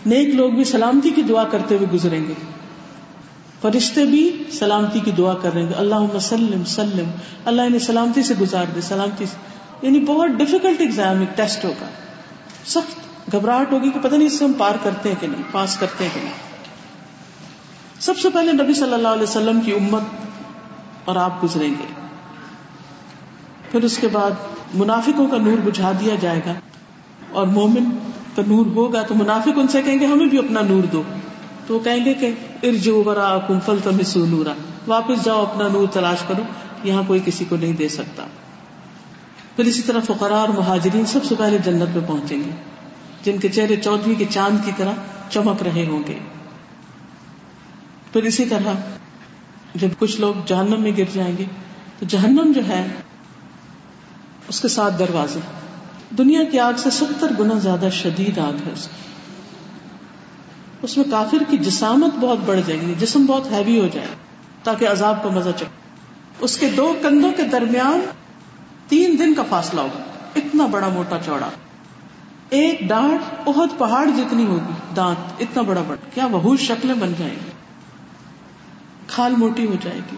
[0.08, 2.34] نیک لوگ بھی سلامتی کی دعا کرتے ہوئے گزریں گے۔
[3.66, 7.10] فرشتے بھی سلامتی کی دعا کر رہے ہیں اللہ سلم سلم۔
[7.46, 9.36] اللہ انہیں سلامتی سے گزار دے، سلامتی سے۔
[9.82, 11.86] یعنی بہت ڈفیکلٹ ایگزام ایک ٹیسٹ ہوگا۔
[12.66, 13.00] سخت
[13.32, 16.04] گھبراہٹ ہوگی کہ پتہ نہیں اس سے ہم پار کرتے ہیں کہ نہیں، پاس کرتے
[16.04, 16.34] ہیں کہ نہیں۔
[18.00, 20.02] سب سے پہلے نبی صلی اللہ علیہ وسلم کی امت
[21.06, 21.86] اور آپ گزریں گے۔
[23.72, 24.32] پھر اس کے بعد
[24.74, 26.54] منافقوں کا نور بجھا دیا جائے گا
[27.32, 27.98] اور مومن
[28.36, 31.04] کا نور ہوگا تو منافق ان سے کہیں گے، ہمیں بھی اپنا نور دو۔
[31.68, 32.32] تو وہ کہیں گے کہ
[32.64, 34.54] ارجو برا کم فل تمسو نورا،
[34.88, 36.44] واپس جاؤ، اپنا نور تلاش کرو،
[36.84, 38.26] یہاں کوئی کسی کو نہیں دے سکتا۔
[39.56, 42.50] پھر اسی طرح فقراء اور مہاجرین سب سے پہلے جنت میں پہنچیں گے،
[43.24, 44.92] جن کے چہرے چودویں کے چاند کی طرح
[45.30, 46.20] چمک رہے ہوں گے۔
[48.14, 48.74] پھر اسی طرح
[49.76, 51.46] جب کچھ لوگ جہنم میں گر جائیں گے،
[52.00, 52.88] تو جہنم جو ہے،
[54.48, 55.40] اس کے ساتھ دروازے۔
[56.18, 59.15] دنیا کی آگ سے ستر گنا زیادہ شدید آگ ہے اس کی۔
[60.82, 64.08] اس میں کافر کی جسامت بہت بڑھ جائے گی، جسم بہت ہیوی ہو جائے،
[64.64, 65.86] تاکہ عذاب کا مزہ چکے۔
[66.40, 68.00] اس کے دو کندھوں کے درمیان
[68.88, 70.04] تین دن کا فاصلہ ہوگا،
[70.36, 71.50] اتنا بڑا موٹا چوڑا۔
[72.50, 77.34] ایک ڈانٹ بہت پہاڑ جتنی ہوگی، دانت، اتنا بڑا بڑا۔ کیا بہت شکلیں بن جائیں
[77.34, 77.52] گی؟
[79.08, 80.16] کھال موٹی ہو جائے گی۔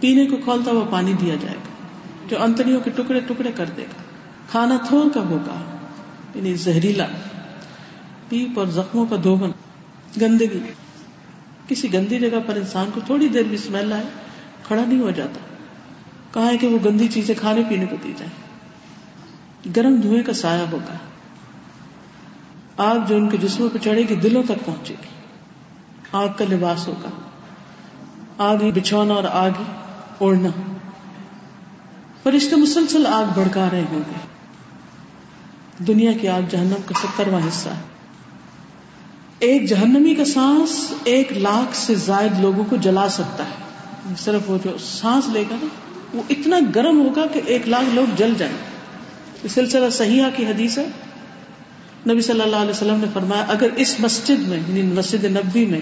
[0.00, 1.86] پینے کو کھولتا ہوا پانی دیا جائے گا،
[2.28, 4.02] جو انتریوں کے ٹکڑے ٹکڑے کر دے گا۔
[4.50, 5.78] کھانا تھوڑ کا ہوگا
[6.34, 7.06] یعنی زہریلا۔
[8.30, 9.50] پیپ اور زخموں کا دھوبن
[10.20, 10.72] گندگی۔
[11.68, 14.04] کسی گندی جگہ پر انسان کو تھوڑی دیر بھی اسمیل آئے،
[14.66, 15.40] کھڑا نہیں ہو جاتا۔
[16.34, 18.32] کہا ہے کہ وہ گندی چیزیں کھانے پینے کو دی جائیں
[19.76, 20.96] گرم دھوئیں کا سایہ ہوگا۔
[22.76, 25.08] آگ جو ان کے جسموں پہ چڑھے گی، دلوں تک پہنچے گی۔
[26.12, 27.08] آگ کا لباس ہوگا۔
[28.38, 29.64] آگ ہی بچھونا اور آگ ہی
[30.18, 30.48] اوڑھنا۔
[32.22, 34.18] فرشتے مسلسل آگ بڑکا رہے ہوں گے۔
[35.84, 37.89] دنیا کی آگ جہنم کا سترواں حصہ ہے۔
[39.40, 43.52] ایک جہنمی کا سانس ایک لاکھ سے زائد لوگوں کو جلا سکتا ہے۔
[44.18, 45.66] صرف وہ جو سانس لے گا نا
[46.14, 48.54] وہ اتنا گرم ہوگا کہ ایک لاکھ لوگ جل جائیں۔
[49.48, 50.86] سلسلہ صحیحہ کی حدیث ہے۔
[52.08, 55.80] نبی صلی اللہ علیہ وسلم نے فرمایا، اگر اس مسجد میں یعنی مسجد نبی میں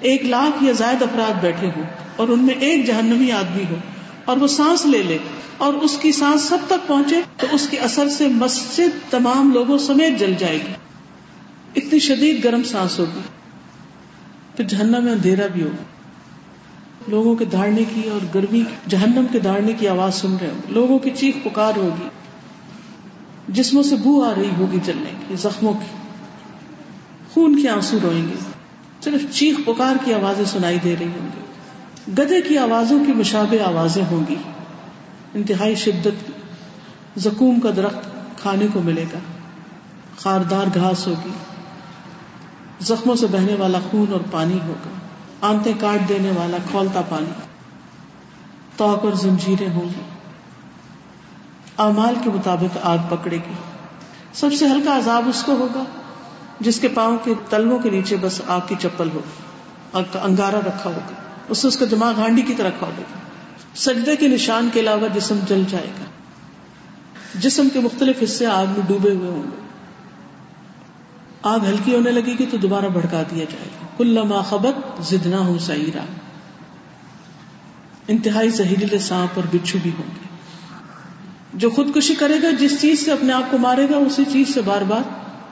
[0.00, 1.82] ایک لاکھ یا زائد افراد بیٹھے ہوں
[2.16, 3.76] اور ان میں ایک جہنمی آدمی ہو
[4.24, 5.18] اور وہ سانس لے لے
[5.56, 9.78] اور اس کی سانس سب تک پہنچے، تو اس کے اثر سے مسجد تمام لوگوں
[9.78, 10.72] سمیت جل جائے گی۔
[11.76, 13.20] اتنی شدید گرم سانس ہوگی۔
[14.56, 15.82] پھر جہنم میں اندھیرا بھی ہوگا۔
[17.08, 20.98] لوگوں کے دھاڑنے کی اور گرمی، جہنم کے دھاڑنے کی آواز سن رہے ہوں۔ لوگوں
[20.98, 22.08] کی چیخ پکار ہوگی۔
[23.48, 25.96] جسموں سے بو آ رہی ہوگی جلنے کی، زخموں کی۔
[27.34, 28.34] خون کے آنسو روئیں گے۔
[29.04, 31.40] صرف چیخ پکار کی آوازیں سنائی دے رہی ہوں گی۔
[32.18, 34.34] گدے کی آوازوں کی مشابہ آوازیں ہوں گی۔
[35.34, 36.30] انتہائی شدت،
[37.16, 38.08] زکوم کا درخت
[38.38, 39.18] کھانے کو ملے گا۔
[40.16, 41.30] خاردار گھاس ہوگی۔
[42.80, 44.90] زخموں سے بہنے والا خون اور پانی ہوگا۔
[45.40, 47.30] آنتے کاٹ دینے والا کھولتا پانی۔
[48.76, 50.00] توق اور زنجیریں ہوں گی۔
[51.76, 53.54] امال کے مطابق آگ پکڑے گی۔
[54.32, 55.84] سب سے ہلکا عذاب اس کو ہوگا
[56.60, 59.20] جس کے پاؤں کے تلووں کے نیچے بس آگ کی چپل ہو۔
[59.92, 61.14] آگ کا انگارا رکھا ہوگا۔
[61.48, 63.18] اس سے اس کا دماغ ہانڈی کی طرح کھول ہوگا۔
[63.74, 66.04] سجدے کے نشان کے علاوہ جسم جل جائے گا۔
[67.34, 69.63] جسم کے مختلف حصے آگ میں ڈوبے ہوئے ہوں گے۔
[71.44, 75.58] آگ ہلکی ہونے لگے گی تو دوبارہ بھڑکا دیا جائے گا۔ کل خبت زدنا ہوں
[75.58, 76.04] سعیرا۔
[78.08, 80.28] انتہائی زہریلے سانپ اور بچھو بھی ہوں گے۔
[81.54, 84.62] جو خودکشی کرے گا، جس چیز سے اپنے آپ کو مارے گا، اسی چیز سے
[84.62, 85.00] بار بار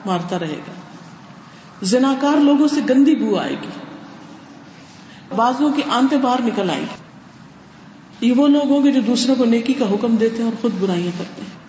[0.05, 0.71] مارتا رہے گا۔
[1.81, 3.67] زناکار لوگوں سے گندی بو آئے گی۔
[5.35, 7.03] بازو کی آنتے باہر نکل آئیں گی۔
[8.27, 10.71] یہ وہ لوگ ہوں گے جو دوسروں کو نیکی کا حکم دیتے ہیں اور خود
[10.79, 11.62] برائیاں کرتے ہیں۔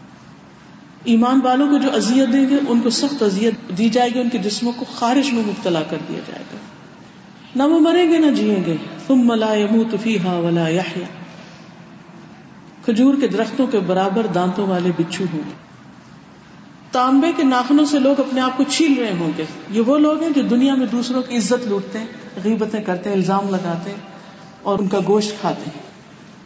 [1.04, 4.28] ایمان والوں کو جو ازیت دیں گے، ان کو سخت ازیت دی جائے گی، ان
[4.28, 6.56] کے جسموں کو خارش میں مبتلا کر دیا جائے گا۔
[7.56, 10.68] نہ وہ مریں گے، نہ جیئیں گے۔ تم ملا يموت فيها ولا
[12.84, 15.52] کھجور کے درختوں کے برابر دانتوں والے بچھو ہوں گے۔
[16.92, 20.22] تانبے کے ناخنوں سے لوگ اپنے آپ کو چھیل رہے ہوں گے۔ یہ وہ لوگ
[20.22, 22.06] ہیں جو دنیا میں دوسروں کی عزت لوٹتے ہیں،
[22.44, 24.00] غیبتیں کرتے ہیں، الزام لگاتے ہیں
[24.62, 25.82] اور ان کا گوشت کھاتے ہیں۔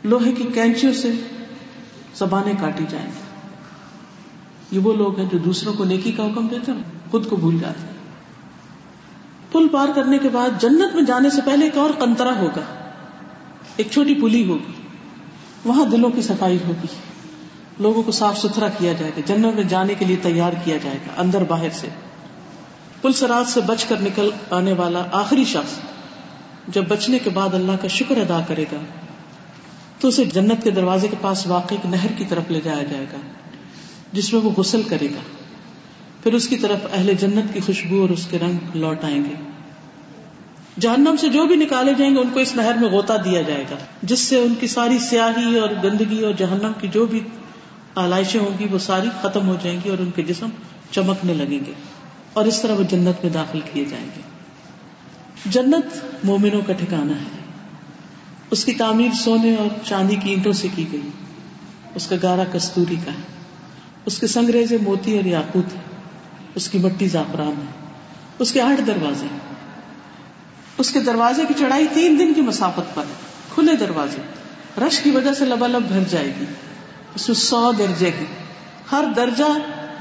[0.04, 1.12] لوہے کی کینچیوں سے
[2.14, 3.27] زبانیں کاٹی جائیں گی۔
[4.70, 7.58] یہ وہ لوگ ہیں جو دوسروں کو نیکی کا حکم دیتے ہیں، خود کو بھول
[7.58, 7.98] جاتے ہیں۔
[9.52, 12.90] پل پار کرنے کے بعد جنت میں جانے سے پہلے ایک اور کنترا ہوگا۔
[13.76, 14.72] ایک چھوٹی پلی ہوگی۔
[15.64, 16.86] وہاں دلوں کی صفائی ہوگی۔
[17.78, 20.96] لوگوں کو صاف ستھرا کیا جائے گا۔ جنت میں جانے کے لیے تیار کیا جائے
[20.96, 21.88] گا۔ اندر باہر سے۔
[23.02, 25.72] پل سرات سے بچ کر نکل آنے والا آخری شخص
[26.68, 28.80] جب بچنے کے بعد اللہ کا شکر ادا کرے گا،
[30.00, 33.06] تو اسے جنت کے دروازے کے پاس واقع ایک نہر کی طرف لے جایا جائے
[33.12, 33.16] گا۔
[34.12, 35.20] جس میں وہ غسل کرے گا۔
[36.22, 39.34] پھر اس کی طرف اہل جنت کی خوشبو اور اس کے رنگ لوٹ آئیں گے۔
[40.80, 43.64] جہنم سے جو بھی نکالے جائیں گے، ان کو اس نہر میں غوطہ دیا جائے
[43.70, 47.20] گا، جس سے ان کی ساری سیاہی اور گندگی اور جہنم کی جو بھی
[47.94, 50.48] آلائشیں ہوں گی، وہ ساری ختم ہو جائیں گی اور ان کے جسم
[50.90, 51.72] چمکنے لگیں گے۔
[52.32, 54.20] اور اس طرح وہ جنت میں داخل کیے جائیں گے۔
[55.46, 57.38] جنت مومنوں کا ٹھکانا ہے۔
[58.50, 61.08] اس کی تعمیر سونے اور چاندی کی اینٹوں سے کی گئی۔
[61.94, 63.37] اس کا گارا کستوری کا ہے۔
[64.08, 65.80] اس کے سنگریزے موتی اور یاقوت ہے
[66.54, 67.92] اس کی مٹی زعفران ہے،
[68.38, 69.26] اس کے آٹھ دروازے
[70.78, 73.12] اس کے دروازے کی چڑھائی تین دن کی مسافت پر ہے،
[73.54, 74.20] کھلے دروازے۔
[74.80, 76.44] رش کی وجہ سے لبالب بھر جائے گی،
[77.14, 78.26] اس میں سو درجے ہیں۔
[78.92, 79.44] ہر درجہ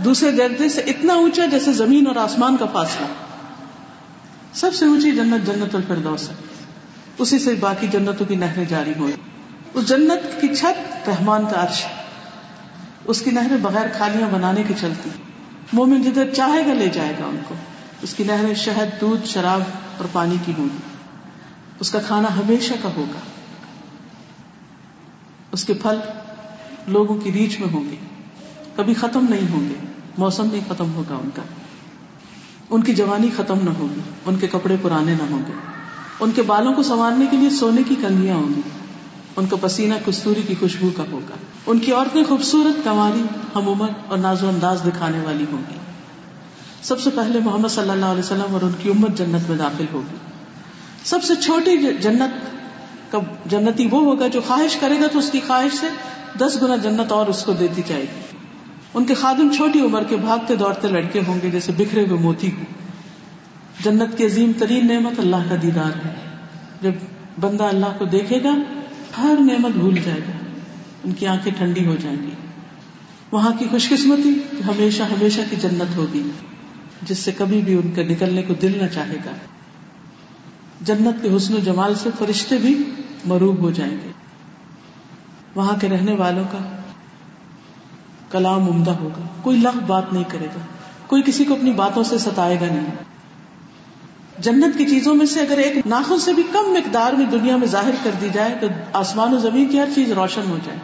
[0.03, 3.05] دوسرے درجے سے اتنا اونچا جیسے زمین اور آسمان کا فاصلہ۔
[4.53, 6.33] سب سے اونچی جنت جنت الفردوس ہے۔
[7.17, 9.13] اسی سے باقی جنتوں کی نہریں جاری ہوئی
[9.73, 12.06] اس جنت کی چھت رحمان کا عرش ہے۔
[13.07, 15.09] اس کی نہریں بغیر کھالیاں بنانے کی چلتی۔
[15.73, 17.55] مومن جدھر چاہے گا لے جائے گا ان کو۔
[18.01, 19.61] اس کی نہریں شہد، دودھ، شراب
[19.97, 20.77] اور پانی کی ہوں گی۔
[21.79, 23.19] اس کا کھانا ہمیشہ کا ہوگا۔
[25.51, 25.99] اس کے پھل
[26.87, 27.95] لوگوں کی ریچ میں ہوں گے۔
[28.75, 29.75] کبھی ختم نہیں ہوں گے۔
[30.17, 31.41] موسم نہیں ختم ہوگا ان کا۔
[32.69, 35.51] ان کی جوانی ختم نہ ہوگی۔ ان کے کپڑے پرانے نہ ہوں گے۔
[36.19, 38.61] ان کے بالوں کو سنوارنے کے لیے سونے کی کنگیاں ہوں گی۔
[39.35, 41.35] ان کا پسینہ کستوری کی خوشبو کا ہوگا۔
[41.67, 43.21] ان کی عورتیں خوبصورت کماری
[43.55, 45.77] ہم عمر اور ناز و انداز دکھانے والی ہوں گی۔
[46.81, 49.85] سب سے پہلے محمد صلی اللہ علیہ وسلم اور ان کی امت جنت میں داخل
[49.93, 50.15] ہوگی۔
[51.03, 52.45] سب سے چھوٹی جنت
[53.11, 55.87] کا جنتی وہ ہوگا جو خواہش کرے گا تو اس کی خواہش سے
[56.39, 58.37] دس گنا جنت اور اس کو دیتی جائے گی۔
[58.93, 62.51] ان کے خادم چھوٹی عمر کے بھاگتے دوڑتے لڑکے ہوں گے جیسے بکھرے ہوئے موتی
[62.51, 62.63] کو
[63.83, 66.15] جنت کی عظیم ترین نعمت اللہ کا دیدار ہے۔
[66.81, 66.91] جب
[67.39, 68.55] بندہ اللہ کو دیکھے گا،
[69.17, 70.36] ہر نعمت بھول جائے گا۔
[71.03, 72.31] ان کی آنکھیں ٹھنڈی ہو جائیں گی۔
[73.31, 76.23] وہاں کی خوش قسمتی ہمیشہ ہمیشہ کی جنت ہوگی،
[77.01, 79.31] جس سے کبھی بھی ان کے نکلنے کو دل نہ چاہے گا۔
[80.81, 82.83] جنت کے حسن و جمال سے فرشتے بھی
[83.25, 84.11] مروب ہو جائیں گے۔
[85.55, 86.81] وہاں کے رہنے والوں کا
[88.31, 90.59] کلام عمدہ ہوگا۔ کوئی لغ بات نہیں کرے گا۔
[91.07, 93.16] کوئی کسی کو اپنی باتوں سے ستائے گا نہیں۔
[94.39, 97.67] جنت کی چیزوں میں سے اگر ایک ناخن سے بھی کم مقدار میں دنیا میں
[97.67, 100.79] ظاہر کر دی جائے تو آسمان و زمین کی ہر چیز روشن ہو جائے۔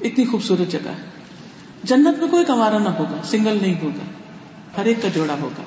[0.00, 1.10] اتنی خوبصورت جگہ ہے۔
[1.82, 4.04] جنت میں کوئی کمارا نہ ہوگا، سنگل نہیں ہوگا،
[4.76, 5.62] ہر ایک کا جوڑا ہوگا۔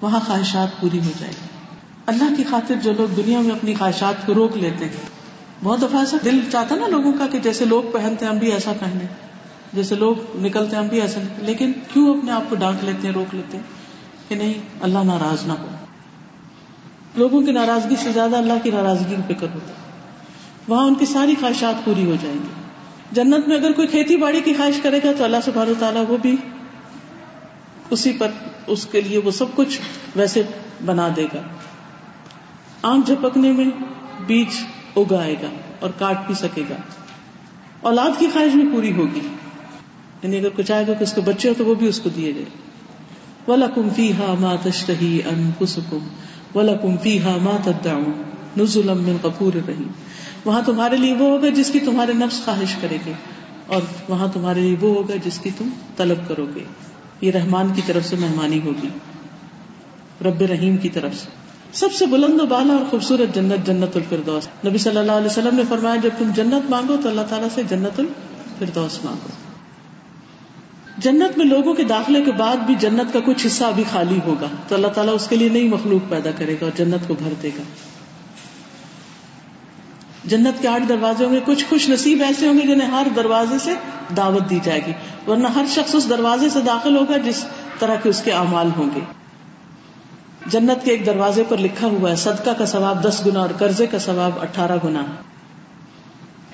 [0.00, 1.46] وہاں خواہشات پوری ہو جائے گی
[2.06, 5.16] اللہ کی خاطر جو لوگ دنیا میں اپنی خواہشات کو روک لیتے ہیں،
[5.64, 8.52] بہت دفعہ ایسا دل چاہتا نا لوگوں کا کہ جیسے لوگ پہنتے ہیں ہم بھی
[8.52, 9.06] ایسا پہنے
[9.72, 13.14] جیسے لوگ نکلتے ہیں ہم بھی ایسا۔ لیکن کیوں اپنے آپ کو ڈانٹ لیتے ہیں،
[13.14, 13.75] روک لیتے ہیں؟
[14.28, 15.66] کہ نہیں، اللہ ناراض نہ ہو۔
[17.14, 19.72] لوگوں کی ناراضگی سے زیادہ اللہ کی ناراضگی کی فکر ہوتا
[20.68, 22.48] وہاں ان کی ساری خواہشات پوری ہو جائیں گی۔
[23.12, 26.16] جنت میں اگر کوئی کھیتی باڑی کی خواہش کرے گا تو اللہ سبحانہ تعالیٰ وہ
[26.16, 26.36] بھی
[27.90, 28.30] اسی پر
[28.66, 29.80] اس کے لیے وہ سب کچھ
[30.16, 30.42] ویسے
[30.84, 31.40] بنا دے گا۔
[32.82, 33.64] آنکھ جھپکنے میں
[34.26, 34.46] بیج
[34.96, 35.48] اگائے گا
[35.80, 36.74] اور کاٹ بھی سکے گا۔
[37.80, 39.20] اولاد کی خواہش بھی پوری ہوگی۔
[40.22, 42.08] یعنی اگر کچھ آئے گا کہ اس کے بچے ہو تو وہ بھی اس کو
[42.08, 42.44] دیے گئے۔
[43.48, 45.98] ولا کم فی ہا تشتہی ان کسکم
[46.54, 48.22] ولا کم فی ہا تدعون
[48.56, 49.88] نزل من غفور رحیم
[50.44, 53.12] وہاں تمہارے لیے وہ ہوگا جس کی تمہارے نفس خواہش کرے گے
[53.66, 56.64] اور وہاں تمہارے لیے وہ ہوگا جس کی تم طلب کرو گے۔
[57.20, 58.88] یہ رحمان کی طرف سے مہمانی ہوگی،
[60.24, 61.28] رب رحیم کی طرف سے۔
[61.72, 65.56] سب سے بلند و بالا اور خوبصورت جنت جنت الفردوس۔ نبی صلی اللہ علیہ وسلم
[65.56, 69.45] نے فرمایا، جب تم جنت مانگو تو اللہ تعالیٰ سے جنت الفردوس مانگو۔
[70.98, 74.46] جنت میں لوگوں کے داخلے کے بعد بھی جنت کا کچھ حصہ ابھی خالی ہوگا
[74.68, 77.32] تو اللہ تعالیٰ اس کے لیے نئی مخلوق پیدا کرے گا اور جنت کو بھر
[77.42, 77.62] دے گا۔
[80.24, 83.58] جنت کے آٹھ دروازے ہوں گے، کچھ خوش نصیب ایسے ہوں گے جنہیں ہر دروازے
[83.58, 83.74] سے
[84.16, 84.92] دعوت دی جائے گی،
[85.30, 87.44] ورنہ ہر شخص اس دروازے سے داخل ہوگا جس
[87.78, 89.00] طرح کے اس کے اعمال ہوں گے۔
[90.46, 93.86] جنت کے ایک دروازے پر لکھا ہوا ہے، صدقہ کا ثواب دس گنا اور قرضے
[93.86, 95.04] کا ثواب اٹھارہ گنا۔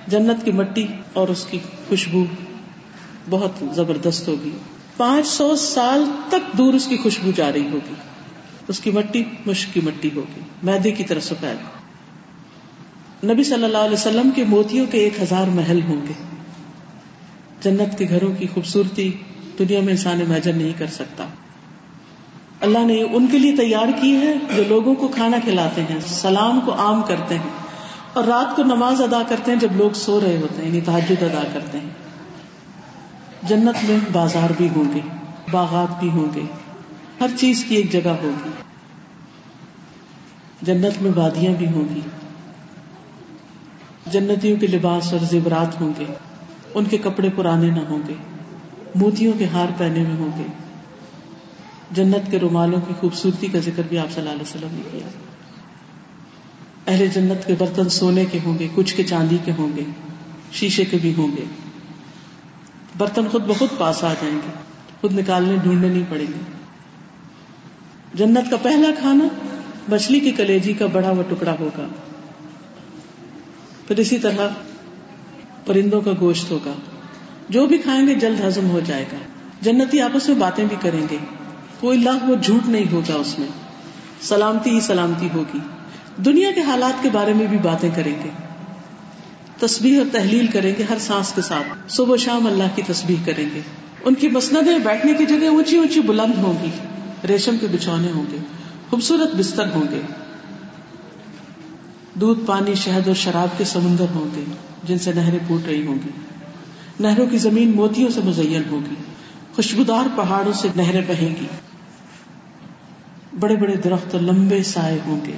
[0.07, 2.24] جنت کی مٹی اور اس کی خوشبو۔
[3.31, 4.51] بہت زبردست ہوگی۔
[4.97, 7.95] پانچ سو سال تک دور اس کی خوشبو جا رہی ہوگی۔
[8.69, 11.83] اس کی مٹی مشک کی مٹی ہوگی۔ میدے کی طرح سفید
[13.31, 16.13] نبی صلی اللہ علیہ وسلم کے موتیوں کے ایک ہزار محل ہوں گے۔
[17.61, 19.13] جنت کے گھروں کی خوبصورتی
[19.59, 21.25] دنیا میں انسان امیجن نہیں کر سکتا۔
[22.61, 26.61] اللہ نے ان کے لیے تیار کی ہے جو لوگوں کو کھانا کھلاتے ہیں، سلام
[26.61, 27.51] کو عام کرتے ہیں
[28.13, 31.23] اور رات کو نماز ادا کرتے ہیں جب لوگ سو رہے ہوتے ہیں یعنی تحجد
[31.23, 32.02] ادا کرتے ہیں۔
[33.42, 35.00] جنت میں بازار بھی ہوں گے،
[35.50, 36.42] باغات بھی ہوں گے،
[37.20, 38.50] ہر چیز کی ایک جگہ ہوگی۔
[40.62, 42.00] جنت میں وادیاں بھی ہوں گی۔
[44.07, 46.05] جنتیوں کے لباس اور زیورات ہوں گے،
[46.74, 48.14] ان کے کپڑے پرانے نہ ہوں گے،
[48.94, 50.46] موتیوں کے ہار پہنے میں ہوں گے۔
[51.90, 55.09] جنت کے رومالوں کی خوبصورتی کا ذکر بھی آپ صلی اللہ علیہ وسلم نے کیا۔
[56.87, 59.83] اہل جنت کے برتن سونے کے ہوں گے، کچھ کے چاندی کے ہوں گے،
[60.52, 61.44] شیشے کے بھی ہوں گے۔
[62.98, 64.50] برتن خود بخود پاس آ جائیں گے،
[65.00, 66.40] خود نکالنے ڈھونڈنے نہیں پڑیں گے۔
[68.14, 69.24] جنت کا پہلا کھانا
[69.88, 71.87] مچھلی کی کلیجی کا بڑا ہوا ٹکڑا ہوگا۔
[73.87, 74.48] پھر اسی طرح
[75.66, 76.72] پرندوں کا گوشت ہوگا۔
[77.48, 79.16] جو بھی کھائیں گے جلد ہزم ہو جائے گا۔
[79.61, 81.16] جنتی آپس میں باتیں بھی کریں گے۔
[81.81, 83.48] کوئی لاکھ وہ جھوٹ نہیں ہوگا اس میں۔
[84.22, 85.59] سلامتی ہی سلامتی ہوگی۔
[86.16, 88.28] دنیا کے حالات کے بارے میں بھی باتیں کریں گے۔
[89.66, 93.48] تسبیح اور تحلیل کریں گے ہر سانس کے ساتھ۔ صبح شام اللہ کی تسبیح کریں
[93.55, 93.61] گے۔
[94.05, 96.70] ان کی مسندیں بیٹھنے کی جگہ اونچی اونچی بلند ہوں گی۔
[97.29, 98.37] ریشم کے بچھونے ہوں گے۔
[98.90, 100.01] خوبصورت بستر ہوں گے۔
[102.14, 104.44] دودھ، پانی، شہد اور شراب کے سمندر ہوں گے،
[104.85, 106.09] جن سے نہریں پوٹ رہی ہوں گی۔
[107.01, 108.94] نہروں کی زمین موتیوں سے مزین ہوگی
[109.57, 111.46] خوشبودار پہاڑوں سے نہریں بہیں گی۔
[113.40, 115.33] بڑے بڑے درخت لمبے سائے ہوں گے۔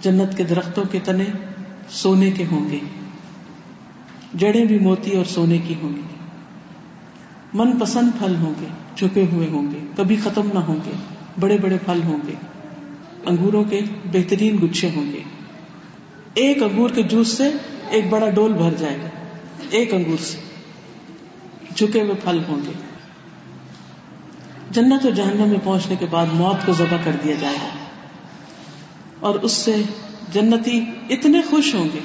[0.00, 1.24] جنت کے درختوں کے تنے
[1.90, 2.78] سونے کے ہوں گے۔
[4.34, 6.00] جڑیں بھی موتی اور سونے کی ہوں گی۔
[7.54, 10.90] من پسند پھل ہوں گے، چھپے ہوئے ہوں گے، کبھی ختم نہ ہوں گے،
[11.40, 12.32] بڑے بڑے پھل ہوں گے۔
[13.26, 13.80] انگوروں کے
[14.12, 15.22] بہترین گچھے ہوں گے۔
[16.34, 17.50] ایک انگور کے جوس سے
[17.88, 19.08] ایک بڑا ڈول بھر جائے گا۔
[19.70, 20.38] ایک انگور سے
[21.74, 22.72] جھکے ہوئے پھل ہوں گے۔
[24.70, 27.68] جنت اور جہنم میں پہنچنے کے بعد موت کو ذبح کر دیا جائے گا۔
[29.20, 29.82] اور اس سے
[30.32, 31.98] جنتی اتنے خوش ہوں گے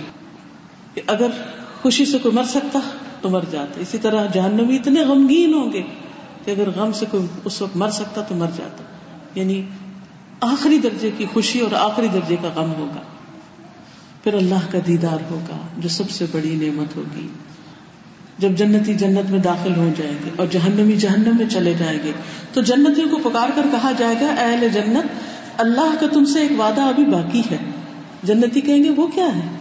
[0.94, 1.30] کہ اگر
[1.82, 2.80] خوشی سے کوئی مر سکتا
[3.22, 5.82] تو مر جاتا۔ اسی طرح جہنمی اتنے غمگین ہوں گے
[6.46, 8.84] کہ اگر غم سے کوئی اس وقت مر سکتا تو مر جاتا۔
[9.40, 9.66] یعنی
[10.42, 13.02] آخری درجے کی خوشی اور آخری درجے کا غم ہوگا۔
[14.24, 17.28] پھر اللہ کا دیدار ہوگا جو سب سے بڑی نعمت ہوگی۔
[18.38, 22.12] جب جنتی جنت میں داخل ہو جائیں گے اور جہنمی جہنم میں چلے جائیں گے
[22.54, 25.06] تو جنتیوں کو پکار کر کہا جائے گا اہل جنت،
[25.58, 27.58] اللہ کا تم سے ایک وعدہ ابھی باقی ہے۔
[28.24, 29.57] جنتی کہیں گے، وہ کیا ہے؟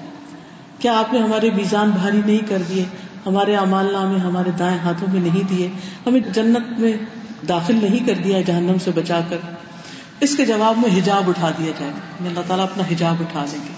[0.78, 2.84] کیا آپ نے ہمارے میزان بھاری نہیں کر دیے؟
[3.26, 5.68] ہمارے امال نامے ہمارے دائیں ہاتھوں میں نہیں دیے۔
[6.06, 6.92] ہمیں جنت میں
[7.48, 9.36] داخل نہیں کر دیا، جہنم سے بچا کر۔
[10.20, 13.58] اس کے جواب میں حجاب اٹھا دیا جائے گا۔ اللہ تعالیٰ اپنا حجاب اٹھا دیں
[13.62, 13.72] گے۔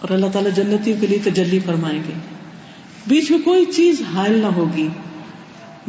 [0.00, 2.12] اور اللہ تعالیٰ جنتیوں کے لیے تجلی فرمائیں گے۔
[3.06, 4.88] بیچ میں کوئی چیز حائل نہ ہوگی۔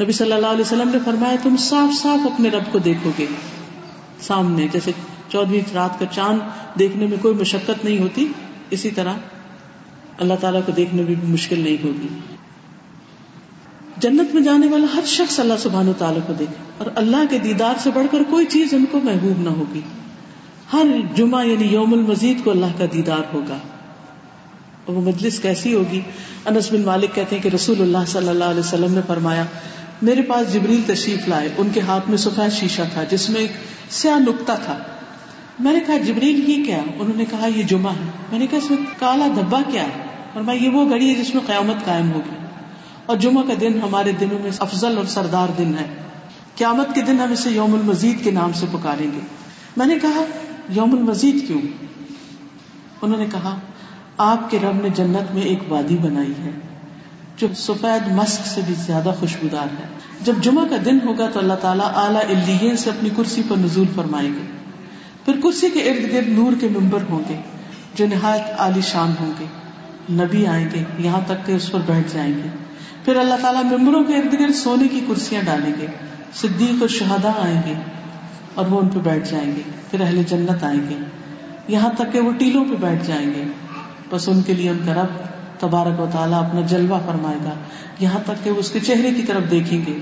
[0.01, 3.25] نبی صلی اللہ علیہ وسلم نے فرمایا، تم صاف صاف اپنے رب کو دیکھو گے۔
[4.21, 4.91] سامنے، جیسے
[5.29, 6.39] چودہ رات کا چاند
[6.79, 8.27] دیکھنے میں کوئی مشقت نہیں ہوتی،
[8.69, 9.13] اسی طرح
[10.21, 12.07] اللہ تعالیٰ کو دیکھنے میں بھی مشکل نہیں ہوگی۔
[13.97, 17.39] جنت میں جانے والا ہر شخص اللہ سبحان و تعالیٰ کو دیکھے اور اللہ کے
[17.39, 19.81] دیدار سے بڑھ کر کوئی چیز ان کو محبوب نہ ہوگی۔
[20.73, 23.57] ہر جمعہ یعنی یوم المزید کو اللہ کا دیدار ہوگا۔
[24.85, 26.01] اور وہ مجلس کیسی ہوگی؟
[26.45, 29.45] انس بن مالک کہتے ہیں کہ رسول اللہ صلی اللہ علیہ وسلم نے فرمایا،
[30.01, 33.51] میرے پاس جبریل تشریف لائے۔ ان کے ہاتھ میں سفید شیشہ تھا، جس میں ایک
[33.89, 34.77] سیاہ نکتا تھا۔
[35.59, 38.57] میں نے کہا، جبریل یہ کیا؟ انہوں نے کہا، یہ جمعہ ہے۔ میں نے کہا،
[38.57, 41.85] اس میں کالا دھبا کیا ہے؟ اور میں یہ وہ گھڑی ہے جس میں قیامت
[41.85, 42.35] قائم ہوگی۔
[43.05, 45.95] اور جمعہ کا دن ہمارے دنوں میں افضل اور سردار دن ہے۔
[46.55, 49.19] قیامت کے دن ہم اسے یوم المزید کے نام سے پکاریں گے۔
[49.77, 50.23] میں نے کہا،
[50.69, 51.61] یوم المزید کیوں؟
[53.01, 53.55] انہوں نے کہا،
[54.17, 56.51] آپ کے رب نے جنت میں ایک وادی بنائی ہے،
[57.37, 59.87] جو سفید مسک سے بھی زیادہ خوشبودار ہے۔
[60.21, 63.87] جب جمعہ کا دن ہوگا تو اللہ تعالیٰ اعلیٰ الین سے اپنی کرسی پر نزول
[63.95, 64.57] فرمائیں گے۔
[65.25, 67.41] پھر کرسی کے ارد گرد نور کے ممبر ہوں گے،
[67.95, 69.45] جو نہایت عالی شان ہوں گے۔
[70.11, 72.47] نبی آئیں گے، یہاں تک کہ اس پر بیٹھ جائیں گے۔
[73.05, 75.87] پھر اللہ تعالیٰ ممبروں کے ارد گرد سونے کی کرسیاں ڈالیں گے۔
[76.33, 77.73] صدیق اور شہدا آئیں گے
[78.53, 80.95] اور وہ ان پہ بیٹھ جائیں گے۔ پھر اہل جنت آئیں گے۔
[81.67, 83.43] یہاں تک کہ وہ ٹیلوں پہ بیٹھ جائیں گے۔
[84.09, 85.07] بس ان کے لیے ان کا رب
[85.59, 87.49] تبارک و تعالیٰ اپنا جلوہ فرمائے گا۔
[87.99, 89.99] یہاں تک کہ وہ اس کے چہرے کی طرف دیکھیں گے۔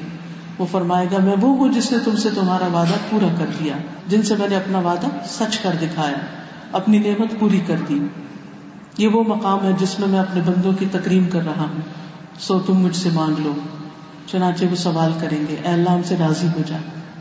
[0.57, 3.73] وہ فرمائے گا، میں وہ ہوں جس نے تم سے تمہارا وعدہ پورا کر دیا،
[4.07, 6.17] جن سے میں نے اپنا وعدہ سچ کر دکھایا،
[6.71, 7.99] اپنی نعمت پوری کر دی۔
[8.99, 11.81] یہ وہ مقام ہے جس میں میں اپنے بندوں کی تکریم کر رہا ہوں۔
[12.39, 13.53] سو تم مجھ سے مانگ لو۔
[14.27, 16.77] چنانچہ وہ سوال کریں گے۔ اے اللہ، ہم سے راضی ہو جا۔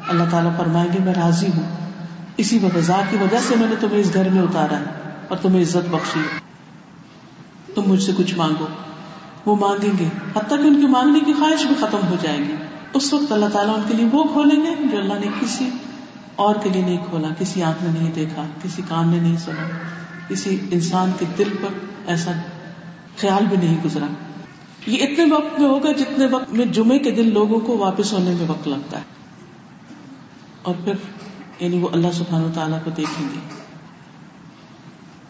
[0.09, 1.91] اللہ تعالیٰ فرمائیں گے، میں راضی ہوں۔
[2.37, 4.85] اسی وجہ کی وجہ سے میں نے تمہیں اس گھر میں اتارا ہے
[5.29, 6.21] اور تمہیں عزت بخشی
[7.75, 8.67] تم مجھ سے کچھ مانگو۔
[9.47, 12.55] وہ مانگیں گے۔ حتیٰ کہ ان کی مانگنے کی خواہش بھی ختم ہو جائے گی۔
[12.95, 15.71] اس وقت اللہ تعالیٰ ان کے لیے وہ کھولیں گے جو اللہ نے کسی
[16.37, 19.69] اور کے لیے نہیں کھولا، کسی آنکھ نے نہیں دیکھا، کسی کان نے نہیں سنا۔
[20.29, 21.69] کسی انسان کے دل پر
[22.07, 22.33] ایسا
[23.17, 24.07] خیال بھی نہیں گزرا۔
[24.87, 28.31] یہ اتنے وقت میں ہوگا جتنے وقت میں جمعے کے دن لوگوں کو واپس ہونے
[28.31, 29.03] میں وقت لگتا ہے۔
[30.63, 30.95] اور پھر
[31.61, 33.39] یعنی وہ اللہ سبحان و تعالیٰ کو دیکھیں گے۔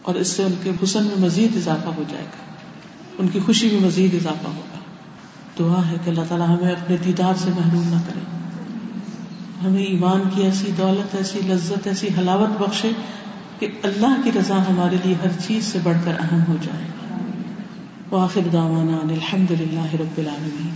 [0.01, 2.53] اور اس سے ان کے حسن میں مزید اضافہ ہو جائے گا۔
[3.19, 4.79] ان کی خوشی میں مزید اضافہ ہوگا۔
[5.59, 8.19] دعا ہے کہ اللہ تعالیٰ ہمیں اپنے دیدار سے محروم نہ کرے۔
[9.63, 12.91] ہمیں ایمان کی ایسی دولت، ایسی لذت، ایسی حلاوت بخشے
[13.59, 16.87] کہ اللہ کی رضا ہمارے لیے ہر چیز سے بڑھ کر اہم ہو جائے۔
[18.11, 20.73] وآخر دعوانا ان الحمد لله رب العالمين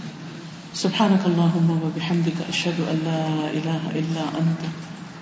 [0.73, 4.65] سبحانك اللهم وبحمدك اشهد ان لا اله الا انت۔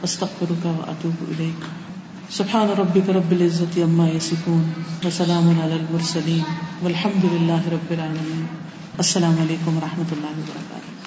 [0.04, 1.66] استغفرك واتوب اليك
[2.30, 4.72] سبحان ربك رب العزة عما يصفون
[5.06, 6.44] وسلام على المرسلين
[6.82, 8.46] والحمد لله رب العالمين
[8.98, 11.01] السلام علیکم و رحمۃ اللہ وبرکاتہ۔